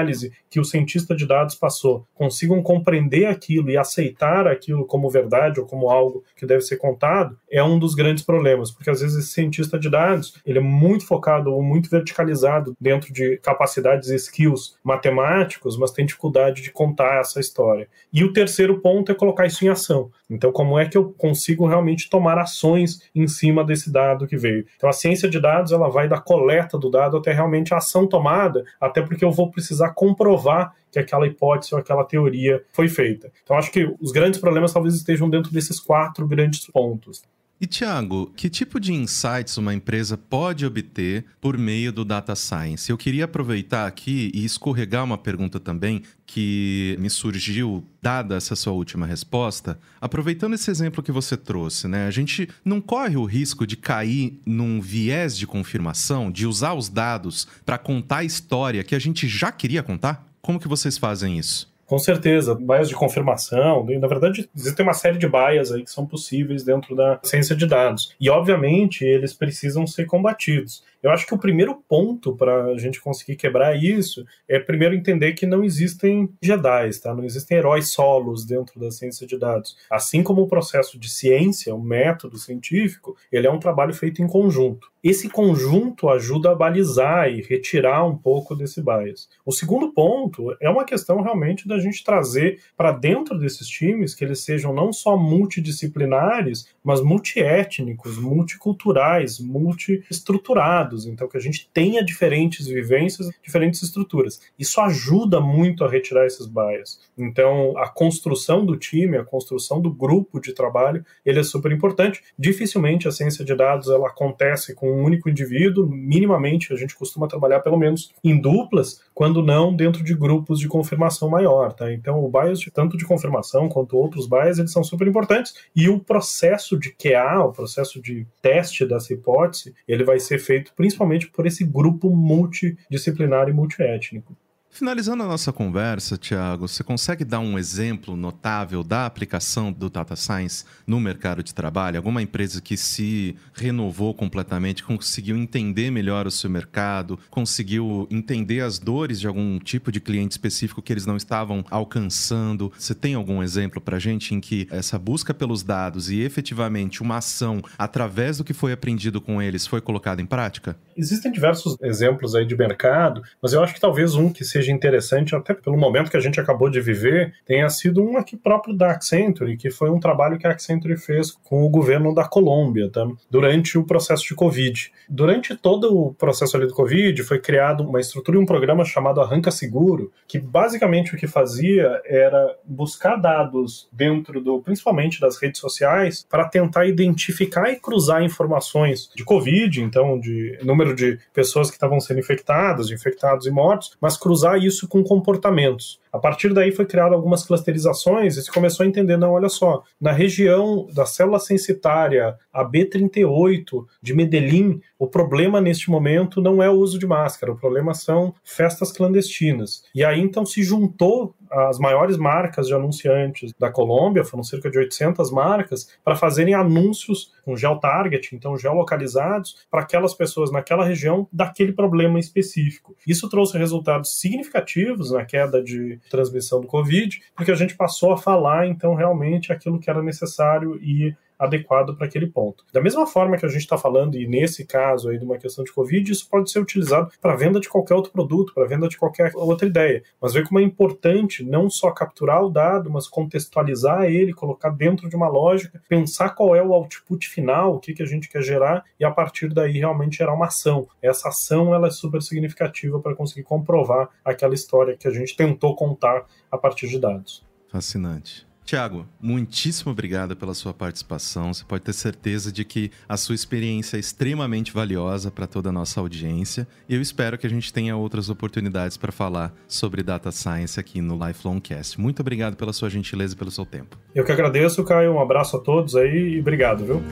que 0.50 0.60
o 0.60 0.64
cientista 0.64 1.14
de 1.14 1.26
dados 1.26 1.54
passou 1.54 2.06
consigam 2.14 2.62
compreender 2.62 3.26
aquilo 3.26 3.70
e 3.70 3.76
aceitar 3.76 4.46
aquilo 4.46 4.84
como 4.84 5.10
verdade 5.10 5.60
ou 5.60 5.66
como 5.66 5.90
algo 5.90 6.24
que 6.36 6.46
deve 6.46 6.62
ser 6.62 6.76
contado 6.76 7.38
é 7.50 7.62
um 7.62 7.78
dos 7.78 7.94
grandes 7.94 8.24
problemas, 8.24 8.70
porque 8.70 8.90
às 8.90 9.00
vezes 9.00 9.16
esse 9.16 9.32
cientista 9.32 9.78
de 9.78 9.90
dados 9.90 10.40
ele 10.44 10.58
é 10.58 10.62
muito 10.62 11.06
focado 11.06 11.52
ou 11.52 11.62
muito 11.62 11.88
verticalizado 11.88 12.76
dentro 12.80 13.12
de 13.12 13.38
capacidades 13.38 14.10
e 14.10 14.16
skills 14.16 14.76
matemáticos, 14.82 15.76
mas 15.78 15.90
tem 15.90 16.06
dificuldade 16.06 16.62
de 16.62 16.70
contar 16.70 17.20
essa 17.20 17.40
história. 17.40 17.88
E 18.12 18.24
o 18.24 18.32
terceiro 18.32 18.80
ponto 18.80 19.10
é 19.12 19.14
colocar 19.14 19.46
isso 19.46 19.64
em 19.64 19.68
ação. 19.68 20.10
Então, 20.30 20.52
como 20.52 20.78
é 20.78 20.86
que 20.86 20.96
eu 20.96 21.12
consigo 21.12 21.66
realmente 21.66 22.10
tomar 22.10 22.38
ações 22.38 23.00
em 23.14 23.26
cima 23.26 23.64
desse 23.64 23.90
dado 23.90 24.26
que 24.26 24.36
veio? 24.36 24.66
Então, 24.76 24.88
a 24.88 24.92
ciência 24.92 25.28
de 25.28 25.40
dados 25.40 25.72
ela 25.72 25.88
vai 25.88 26.06
da 26.06 26.20
coleta 26.20 26.78
do 26.78 26.90
dado 26.90 27.16
até 27.16 27.32
realmente 27.32 27.72
a 27.72 27.78
ação 27.78 28.06
tomada, 28.06 28.64
até 28.80 29.00
porque 29.00 29.24
eu 29.24 29.32
vou 29.32 29.50
precisar 29.50 29.87
comprovar 29.88 30.74
que 30.90 30.98
aquela 30.98 31.26
hipótese 31.26 31.74
ou 31.74 31.80
aquela 31.80 32.04
teoria 32.04 32.62
foi 32.72 32.88
feita. 32.88 33.30
Então, 33.42 33.56
acho 33.56 33.70
que 33.70 33.94
os 34.00 34.12
grandes 34.12 34.40
problemas 34.40 34.72
talvez 34.72 34.94
estejam 34.94 35.28
dentro 35.28 35.52
desses 35.52 35.78
quatro 35.78 36.26
grandes 36.26 36.66
pontos. 36.66 37.22
E 37.60 37.66
Tiago, 37.66 38.32
que 38.36 38.48
tipo 38.48 38.78
de 38.78 38.92
insights 38.92 39.58
uma 39.58 39.74
empresa 39.74 40.16
pode 40.16 40.64
obter 40.64 41.24
por 41.40 41.58
meio 41.58 41.92
do 41.92 42.04
data 42.04 42.36
science? 42.36 42.88
Eu 42.88 42.96
queria 42.96 43.24
aproveitar 43.24 43.84
aqui 43.84 44.30
e 44.32 44.44
escorregar 44.44 45.02
uma 45.02 45.18
pergunta 45.18 45.58
também 45.58 46.02
que 46.24 46.96
me 47.00 47.10
surgiu 47.10 47.84
dada 48.00 48.36
essa 48.36 48.54
sua 48.54 48.72
última 48.72 49.06
resposta, 49.06 49.76
aproveitando 50.00 50.54
esse 50.54 50.70
exemplo 50.70 51.02
que 51.02 51.10
você 51.10 51.36
trouxe, 51.36 51.88
né? 51.88 52.06
A 52.06 52.12
gente 52.12 52.48
não 52.64 52.80
corre 52.80 53.16
o 53.16 53.24
risco 53.24 53.66
de 53.66 53.76
cair 53.76 54.40
num 54.46 54.80
viés 54.80 55.36
de 55.36 55.44
confirmação, 55.44 56.30
de 56.30 56.46
usar 56.46 56.74
os 56.74 56.88
dados 56.88 57.48
para 57.66 57.76
contar 57.76 58.18
a 58.18 58.24
história 58.24 58.84
que 58.84 58.94
a 58.94 59.00
gente 59.00 59.26
já 59.26 59.50
queria 59.50 59.82
contar? 59.82 60.28
Como 60.40 60.60
que 60.60 60.68
vocês 60.68 60.96
fazem 60.96 61.36
isso? 61.36 61.68
Com 61.88 61.98
certeza, 61.98 62.54
bias 62.54 62.86
de 62.86 62.94
confirmação, 62.94 63.86
na 63.98 64.06
verdade, 64.06 64.46
existem 64.54 64.84
uma 64.84 64.92
série 64.92 65.16
de 65.16 65.26
bias 65.26 65.72
aí 65.72 65.82
que 65.82 65.90
são 65.90 66.06
possíveis 66.06 66.62
dentro 66.62 66.94
da 66.94 67.18
ciência 67.22 67.56
de 67.56 67.66
dados. 67.66 68.14
E, 68.20 68.28
obviamente, 68.28 69.06
eles 69.06 69.32
precisam 69.32 69.86
ser 69.86 70.04
combatidos. 70.04 70.84
Eu 71.02 71.10
acho 71.10 71.26
que 71.26 71.34
o 71.34 71.38
primeiro 71.38 71.76
ponto 71.88 72.34
para 72.34 72.66
a 72.66 72.78
gente 72.78 73.00
conseguir 73.00 73.36
quebrar 73.36 73.76
isso 73.76 74.24
é 74.48 74.58
primeiro 74.58 74.94
entender 74.94 75.32
que 75.32 75.46
não 75.46 75.62
existem 75.62 76.28
Jedi, 76.42 76.90
tá? 77.00 77.14
Não 77.14 77.24
existem 77.24 77.58
heróis 77.58 77.92
solos 77.92 78.44
dentro 78.44 78.80
da 78.80 78.90
ciência 78.90 79.26
de 79.26 79.38
dados. 79.38 79.76
Assim 79.90 80.22
como 80.22 80.42
o 80.42 80.48
processo 80.48 80.98
de 80.98 81.08
ciência, 81.08 81.74
o 81.74 81.80
método 81.80 82.36
científico, 82.36 83.16
ele 83.30 83.46
é 83.46 83.50
um 83.50 83.60
trabalho 83.60 83.94
feito 83.94 84.22
em 84.22 84.26
conjunto. 84.26 84.88
Esse 85.02 85.28
conjunto 85.28 86.08
ajuda 86.08 86.50
a 86.50 86.54
balizar 86.56 87.30
e 87.30 87.40
retirar 87.40 88.04
um 88.04 88.16
pouco 88.16 88.56
desse 88.56 88.82
bias. 88.82 89.28
O 89.46 89.52
segundo 89.52 89.92
ponto 89.92 90.56
é 90.60 90.68
uma 90.68 90.84
questão 90.84 91.22
realmente 91.22 91.68
da 91.68 91.78
gente 91.78 92.02
trazer 92.02 92.60
para 92.76 92.90
dentro 92.90 93.38
desses 93.38 93.68
times 93.68 94.14
que 94.14 94.24
eles 94.24 94.40
sejam 94.40 94.74
não 94.74 94.92
só 94.92 95.16
multidisciplinares, 95.16 96.68
mas 96.82 97.00
multiétnicos, 97.00 98.18
multiculturais, 98.18 99.38
multiestruturados. 99.38 100.87
Então, 101.06 101.28
que 101.28 101.36
a 101.36 101.40
gente 101.40 101.68
tenha 101.72 102.04
diferentes 102.04 102.66
vivências, 102.66 103.30
diferentes 103.42 103.82
estruturas. 103.82 104.40
Isso 104.58 104.80
ajuda 104.80 105.40
muito 105.40 105.84
a 105.84 105.88
retirar 105.88 106.26
esses 106.26 106.46
bias. 106.46 107.00
Então, 107.16 107.76
a 107.76 107.88
construção 107.88 108.64
do 108.64 108.76
time, 108.76 109.16
a 109.16 109.24
construção 109.24 109.80
do 109.80 109.90
grupo 109.90 110.40
de 110.40 110.52
trabalho, 110.52 111.04
ele 111.24 111.40
é 111.40 111.42
super 111.42 111.72
importante. 111.72 112.22
Dificilmente 112.38 113.08
a 113.08 113.12
ciência 113.12 113.44
de 113.44 113.54
dados 113.54 113.88
ela 113.88 114.08
acontece 114.08 114.74
com 114.74 114.90
um 114.90 115.04
único 115.04 115.28
indivíduo, 115.28 115.88
minimamente 115.88 116.72
a 116.72 116.76
gente 116.76 116.94
costuma 116.94 117.28
trabalhar 117.28 117.60
pelo 117.60 117.76
menos 117.76 118.12
em 118.22 118.40
duplas, 118.40 119.02
quando 119.14 119.42
não 119.42 119.74
dentro 119.74 120.04
de 120.04 120.14
grupos 120.14 120.60
de 120.60 120.68
confirmação 120.68 121.28
maior, 121.28 121.72
tá? 121.72 121.92
Então 121.92 122.24
o 122.24 122.30
bias 122.30 122.60
tanto 122.72 122.96
de 122.96 123.04
confirmação 123.04 123.68
quanto 123.68 123.96
outros 123.96 124.28
bias, 124.28 124.58
eles 124.58 124.72
são 124.72 124.84
super 124.84 125.06
importantes 125.06 125.54
e 125.74 125.88
o 125.88 125.98
processo 125.98 126.78
de 126.78 126.90
QA, 126.90 127.44
o 127.44 127.52
processo 127.52 128.00
de 128.00 128.26
teste 128.40 128.86
dessa 128.86 129.12
hipótese, 129.12 129.74
ele 129.86 130.04
vai 130.04 130.20
ser 130.20 130.38
feito 130.38 130.72
principalmente 130.78 131.26
por 131.26 131.44
esse 131.44 131.64
grupo 131.64 132.08
multidisciplinar 132.08 133.48
e 133.48 133.52
multiétnico. 133.52 134.36
Finalizando 134.78 135.24
a 135.24 135.26
nossa 135.26 135.52
conversa, 135.52 136.16
Tiago, 136.16 136.68
você 136.68 136.84
consegue 136.84 137.24
dar 137.24 137.40
um 137.40 137.58
exemplo 137.58 138.14
notável 138.14 138.84
da 138.84 139.06
aplicação 139.06 139.72
do 139.72 139.90
Data 139.90 140.14
Science 140.14 140.64
no 140.86 141.00
mercado 141.00 141.42
de 141.42 141.52
trabalho? 141.52 141.96
Alguma 141.96 142.22
empresa 142.22 142.60
que 142.60 142.76
se 142.76 143.34
renovou 143.52 144.14
completamente, 144.14 144.84
conseguiu 144.84 145.36
entender 145.36 145.90
melhor 145.90 146.28
o 146.28 146.30
seu 146.30 146.48
mercado, 146.48 147.18
conseguiu 147.28 148.06
entender 148.08 148.60
as 148.60 148.78
dores 148.78 149.18
de 149.18 149.26
algum 149.26 149.58
tipo 149.58 149.90
de 149.90 149.98
cliente 149.98 150.34
específico 150.34 150.80
que 150.80 150.92
eles 150.92 151.06
não 151.06 151.16
estavam 151.16 151.64
alcançando? 151.72 152.72
Você 152.78 152.94
tem 152.94 153.14
algum 153.14 153.42
exemplo 153.42 153.80
para 153.80 153.98
gente 153.98 154.32
em 154.32 154.38
que 154.38 154.68
essa 154.70 154.96
busca 154.96 155.34
pelos 155.34 155.64
dados 155.64 156.08
e 156.08 156.20
efetivamente 156.20 157.02
uma 157.02 157.16
ação 157.16 157.60
através 157.76 158.38
do 158.38 158.44
que 158.44 158.54
foi 158.54 158.70
aprendido 158.70 159.20
com 159.20 159.42
eles 159.42 159.66
foi 159.66 159.80
colocada 159.80 160.22
em 160.22 160.26
prática? 160.26 160.76
Existem 160.96 161.32
diversos 161.32 161.76
exemplos 161.82 162.36
aí 162.36 162.46
de 162.46 162.56
mercado, 162.56 163.24
mas 163.42 163.52
eu 163.52 163.60
acho 163.60 163.74
que 163.74 163.80
talvez 163.80 164.14
um 164.14 164.32
que 164.32 164.44
seja 164.44 164.67
seja 164.68 164.72
interessante, 164.72 165.34
até 165.34 165.54
pelo 165.54 165.76
momento 165.76 166.10
que 166.10 166.16
a 166.16 166.20
gente 166.20 166.38
acabou 166.38 166.70
de 166.70 166.80
viver, 166.80 167.34
tenha 167.46 167.68
sido 167.70 168.02
um 168.02 168.16
aqui 168.16 168.36
próprio 168.36 168.76
da 168.76 168.92
Accenture, 168.92 169.56
que 169.56 169.70
foi 169.70 169.90
um 169.90 169.98
trabalho 169.98 170.38
que 170.38 170.46
a 170.46 170.50
Accenture 170.50 170.96
fez 170.96 171.30
com 171.30 171.64
o 171.64 171.68
governo 171.68 172.14
da 172.14 172.24
Colômbia, 172.24 172.90
tá? 172.90 173.06
durante 173.30 173.78
o 173.78 173.84
processo 173.84 174.24
de 174.24 174.34
Covid. 174.34 174.92
Durante 175.08 175.56
todo 175.56 175.96
o 175.96 176.14
processo 176.14 176.56
ali 176.56 176.66
do 176.66 176.74
Covid, 176.74 177.22
foi 177.22 177.38
criado 177.38 177.82
uma 177.82 178.00
estrutura 178.00 178.36
e 178.36 178.40
um 178.40 178.46
programa 178.46 178.84
chamado 178.84 179.20
Arranca 179.20 179.50
Seguro, 179.50 180.12
que 180.26 180.38
basicamente 180.38 181.14
o 181.14 181.18
que 181.18 181.26
fazia 181.26 182.00
era 182.04 182.56
buscar 182.64 183.16
dados 183.16 183.88
dentro 183.92 184.40
do, 184.40 184.60
principalmente 184.60 185.20
das 185.20 185.40
redes 185.40 185.60
sociais, 185.60 186.26
para 186.28 186.48
tentar 186.48 186.86
identificar 186.86 187.70
e 187.70 187.76
cruzar 187.76 188.22
informações 188.22 189.10
de 189.14 189.24
Covid, 189.24 189.82
então 189.82 190.18
de 190.18 190.58
número 190.62 190.94
de 190.94 191.18
pessoas 191.32 191.68
que 191.68 191.76
estavam 191.76 192.00
sendo 192.00 192.20
infectadas, 192.20 192.90
infectados 192.90 193.46
e 193.46 193.50
mortos, 193.50 193.96
mas 194.00 194.16
cruzar 194.16 194.47
isso 194.56 194.88
com 194.88 195.02
comportamentos. 195.02 196.00
A 196.12 196.18
partir 196.18 196.52
daí 196.52 196.72
foi 196.72 196.86
criado 196.86 197.14
algumas 197.14 197.44
clusterizações 197.44 198.36
e 198.36 198.42
se 198.42 198.50
começou 198.50 198.84
a 198.84 198.88
entender, 198.88 199.16
não, 199.16 199.32
olha 199.32 199.48
só, 199.48 199.82
na 200.00 200.12
região 200.12 200.86
da 200.94 201.06
célula 201.06 201.38
censitária 201.38 202.36
AB38 202.54 203.86
de 204.02 204.14
Medellín, 204.14 204.80
o 204.98 205.06
problema 205.06 205.60
neste 205.60 205.90
momento 205.90 206.40
não 206.40 206.62
é 206.62 206.68
o 206.68 206.74
uso 206.74 206.98
de 206.98 207.06
máscara, 207.06 207.52
o 207.52 207.56
problema 207.56 207.94
são 207.94 208.34
festas 208.42 208.90
clandestinas. 208.92 209.84
E 209.94 210.04
aí 210.04 210.20
então 210.20 210.44
se 210.44 210.62
juntou 210.62 211.34
as 211.50 211.78
maiores 211.78 212.16
marcas 212.16 212.66
de 212.66 212.74
anunciantes 212.74 213.52
da 213.58 213.70
Colômbia, 213.70 214.24
foram 214.24 214.42
cerca 214.42 214.70
de 214.70 214.78
800 214.78 215.30
marcas, 215.30 215.88
para 216.04 216.16
fazerem 216.16 216.54
anúncios 216.54 217.32
com 217.44 217.56
geotarget, 217.56 218.34
então 218.34 218.56
geolocalizados, 218.56 219.56
para 219.70 219.80
aquelas 219.80 220.14
pessoas 220.14 220.52
naquela 220.52 220.84
região 220.84 221.26
daquele 221.32 221.72
problema 221.72 222.18
específico. 222.18 222.94
Isso 223.06 223.28
trouxe 223.28 223.56
resultados 223.56 224.18
significativos 224.20 225.10
na 225.10 225.24
queda 225.24 225.62
de 225.62 225.97
transmissão 226.10 226.60
do 226.60 226.66
Covid, 226.66 227.20
porque 227.34 227.50
a 227.50 227.54
gente 227.54 227.76
passou 227.76 228.12
a 228.12 228.18
falar 228.18 228.66
então 228.66 228.94
realmente 228.94 229.52
aquilo 229.52 229.78
que 229.78 229.90
era 229.90 230.02
necessário 230.02 230.76
e 230.82 231.14
adequado 231.38 231.94
para 231.94 232.06
aquele 232.06 232.26
ponto. 232.26 232.64
Da 232.72 232.80
mesma 232.80 233.06
forma 233.06 233.36
que 233.36 233.46
a 233.46 233.48
gente 233.48 233.62
está 233.62 233.78
falando, 233.78 234.16
e 234.16 234.26
nesse 234.26 234.66
caso 234.66 235.08
aí 235.08 235.18
de 235.18 235.24
uma 235.24 235.38
questão 235.38 235.64
de 235.64 235.72
Covid, 235.72 236.10
isso 236.10 236.28
pode 236.28 236.50
ser 236.50 236.58
utilizado 236.58 237.10
para 237.20 237.36
venda 237.36 237.60
de 237.60 237.68
qualquer 237.68 237.94
outro 237.94 238.10
produto, 238.10 238.52
para 238.52 238.66
venda 238.66 238.88
de 238.88 238.96
qualquer 238.96 239.32
outra 239.34 239.66
ideia. 239.66 240.02
Mas 240.20 240.32
vê 240.32 240.42
como 240.42 240.58
é 240.58 240.62
importante 240.62 241.44
não 241.44 241.70
só 241.70 241.90
capturar 241.90 242.42
o 242.42 242.50
dado, 242.50 242.90
mas 242.90 243.06
contextualizar 243.06 244.04
ele, 244.04 244.32
colocar 244.32 244.70
dentro 244.70 245.08
de 245.08 245.14
uma 245.14 245.28
lógica, 245.28 245.80
pensar 245.88 246.30
qual 246.30 246.56
é 246.56 246.62
o 246.62 246.72
output 246.72 247.28
final, 247.28 247.74
o 247.74 247.78
que, 247.78 247.94
que 247.94 248.02
a 248.02 248.06
gente 248.06 248.28
quer 248.28 248.42
gerar, 248.42 248.84
e 248.98 249.04
a 249.04 249.10
partir 249.10 249.48
daí 249.48 249.78
realmente 249.78 250.18
gerar 250.18 250.34
uma 250.34 250.46
ação. 250.46 250.88
Essa 251.00 251.28
ação 251.28 251.74
ela 251.74 251.88
é 251.88 251.90
super 251.90 252.22
significativa 252.22 252.98
para 253.00 253.14
conseguir 253.14 253.44
comprovar 253.44 254.08
aquela 254.24 254.54
história 254.54 254.96
que 254.96 255.06
a 255.06 255.10
gente 255.10 255.36
tentou 255.36 255.76
contar 255.76 256.26
a 256.50 256.58
partir 256.58 256.88
de 256.88 256.98
dados. 256.98 257.46
Fascinante. 257.70 258.47
Tiago, 258.68 259.06
muitíssimo 259.18 259.92
obrigado 259.92 260.36
pela 260.36 260.52
sua 260.52 260.74
participação. 260.74 261.54
Você 261.54 261.64
pode 261.64 261.84
ter 261.84 261.94
certeza 261.94 262.52
de 262.52 262.66
que 262.66 262.90
a 263.08 263.16
sua 263.16 263.34
experiência 263.34 263.96
é 263.96 264.00
extremamente 264.00 264.74
valiosa 264.74 265.30
para 265.30 265.46
toda 265.46 265.70
a 265.70 265.72
nossa 265.72 266.00
audiência. 266.00 266.68
E 266.86 266.94
eu 266.94 267.00
espero 267.00 267.38
que 267.38 267.46
a 267.46 267.50
gente 267.50 267.72
tenha 267.72 267.96
outras 267.96 268.28
oportunidades 268.28 268.98
para 268.98 269.10
falar 269.10 269.54
sobre 269.66 270.02
data 270.02 270.30
science 270.30 270.78
aqui 270.78 271.00
no 271.00 271.18
Lifelong 271.26 271.60
Cast. 271.60 271.98
Muito 271.98 272.20
obrigado 272.20 272.56
pela 272.56 272.74
sua 272.74 272.90
gentileza 272.90 273.34
e 273.34 273.38
pelo 273.38 273.50
seu 273.50 273.64
tempo. 273.64 273.96
Eu 274.14 274.22
que 274.22 274.32
agradeço, 274.32 274.84
Caio. 274.84 275.14
Um 275.14 275.20
abraço 275.20 275.56
a 275.56 275.60
todos 275.60 275.96
aí 275.96 276.34
e 276.34 276.40
obrigado, 276.40 276.84
viu? 276.84 277.02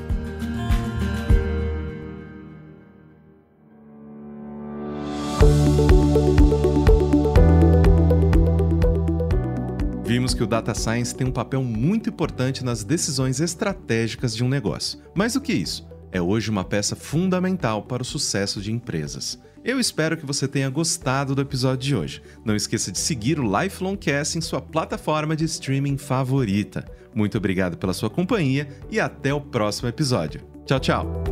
Que 10.37 10.43
o 10.43 10.47
data 10.47 10.75
science 10.75 11.15
tem 11.15 11.27
um 11.27 11.33
papel 11.33 11.65
muito 11.65 12.11
importante 12.11 12.63
nas 12.63 12.85
decisões 12.85 13.41
estratégicas 13.41 14.37
de 14.37 14.45
um 14.45 14.49
negócio. 14.49 15.01
Mais 15.15 15.33
do 15.33 15.41
que 15.41 15.53
isso, 15.53 15.89
é 16.13 16.21
hoje 16.21 16.51
uma 16.51 16.63
peça 16.63 16.95
fundamental 16.95 17.83
para 17.83 18.03
o 18.03 18.05
sucesso 18.05 18.61
de 18.61 18.71
empresas. 18.71 19.41
Eu 19.65 19.81
espero 19.81 20.17
que 20.17 20.27
você 20.27 20.47
tenha 20.47 20.69
gostado 20.69 21.35
do 21.35 21.41
episódio 21.41 21.89
de 21.89 21.97
hoje. 21.97 22.23
Não 22.45 22.55
esqueça 22.55 22.93
de 22.93 22.99
seguir 22.99 23.41
o 23.41 23.61
Lifelong 23.61 23.97
Cast 23.97 24.37
em 24.37 24.41
sua 24.41 24.61
plataforma 24.61 25.35
de 25.35 25.45
streaming 25.47 25.97
favorita. 25.97 26.85
Muito 27.15 27.39
obrigado 27.39 27.79
pela 27.79 27.95
sua 27.95 28.11
companhia 28.11 28.69
e 28.91 29.01
até 29.01 29.33
o 29.33 29.41
próximo 29.41 29.89
episódio. 29.89 30.43
Tchau, 30.67 30.79
tchau! 30.79 31.25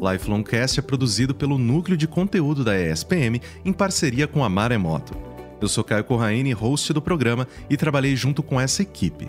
Lifelong 0.00 0.42
Cast 0.42 0.78
é 0.78 0.82
produzido 0.82 1.34
pelo 1.34 1.58
núcleo 1.58 1.96
de 1.96 2.06
conteúdo 2.06 2.64
da 2.64 2.80
ESPM 2.80 3.40
em 3.64 3.72
parceria 3.72 4.26
com 4.26 4.42
a 4.44 4.48
Maremoto. 4.48 5.31
Eu 5.62 5.68
sou 5.68 5.84
Caio 5.84 6.02
Corraine, 6.02 6.52
host 6.52 6.92
do 6.92 7.00
programa, 7.00 7.46
e 7.70 7.76
trabalhei 7.76 8.16
junto 8.16 8.42
com 8.42 8.60
essa 8.60 8.82
equipe. 8.82 9.28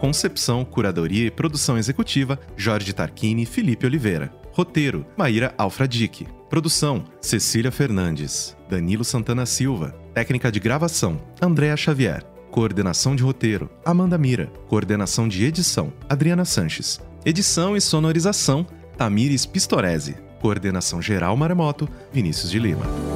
Concepção, 0.00 0.64
curadoria 0.64 1.26
e 1.26 1.30
produção 1.30 1.76
executiva: 1.76 2.38
Jorge 2.56 2.92
Tarquini 2.92 3.42
e 3.42 3.46
Felipe 3.46 3.84
Oliveira. 3.84 4.32
Roteiro: 4.52 5.04
Maíra 5.16 5.52
Alfradique. 5.58 6.28
Produção: 6.48 7.04
Cecília 7.20 7.72
Fernandes. 7.72 8.56
Danilo 8.70 9.04
Santana 9.04 9.44
Silva. 9.44 9.94
Técnica 10.14 10.52
de 10.52 10.60
gravação: 10.60 11.20
Andréa 11.42 11.76
Xavier. 11.76 12.22
Coordenação 12.52 13.16
de 13.16 13.24
roteiro: 13.24 13.68
Amanda 13.84 14.16
Mira. 14.16 14.46
Coordenação 14.68 15.26
de 15.26 15.44
edição: 15.44 15.92
Adriana 16.08 16.44
Sanches. 16.44 17.00
Edição 17.24 17.76
e 17.76 17.80
sonorização: 17.80 18.64
Tamires 18.96 19.44
Pistorese. 19.44 20.14
Coordenação 20.40 21.02
geral 21.02 21.36
Maremoto: 21.36 21.88
Vinícius 22.12 22.52
de 22.52 22.60
Lima. 22.60 23.15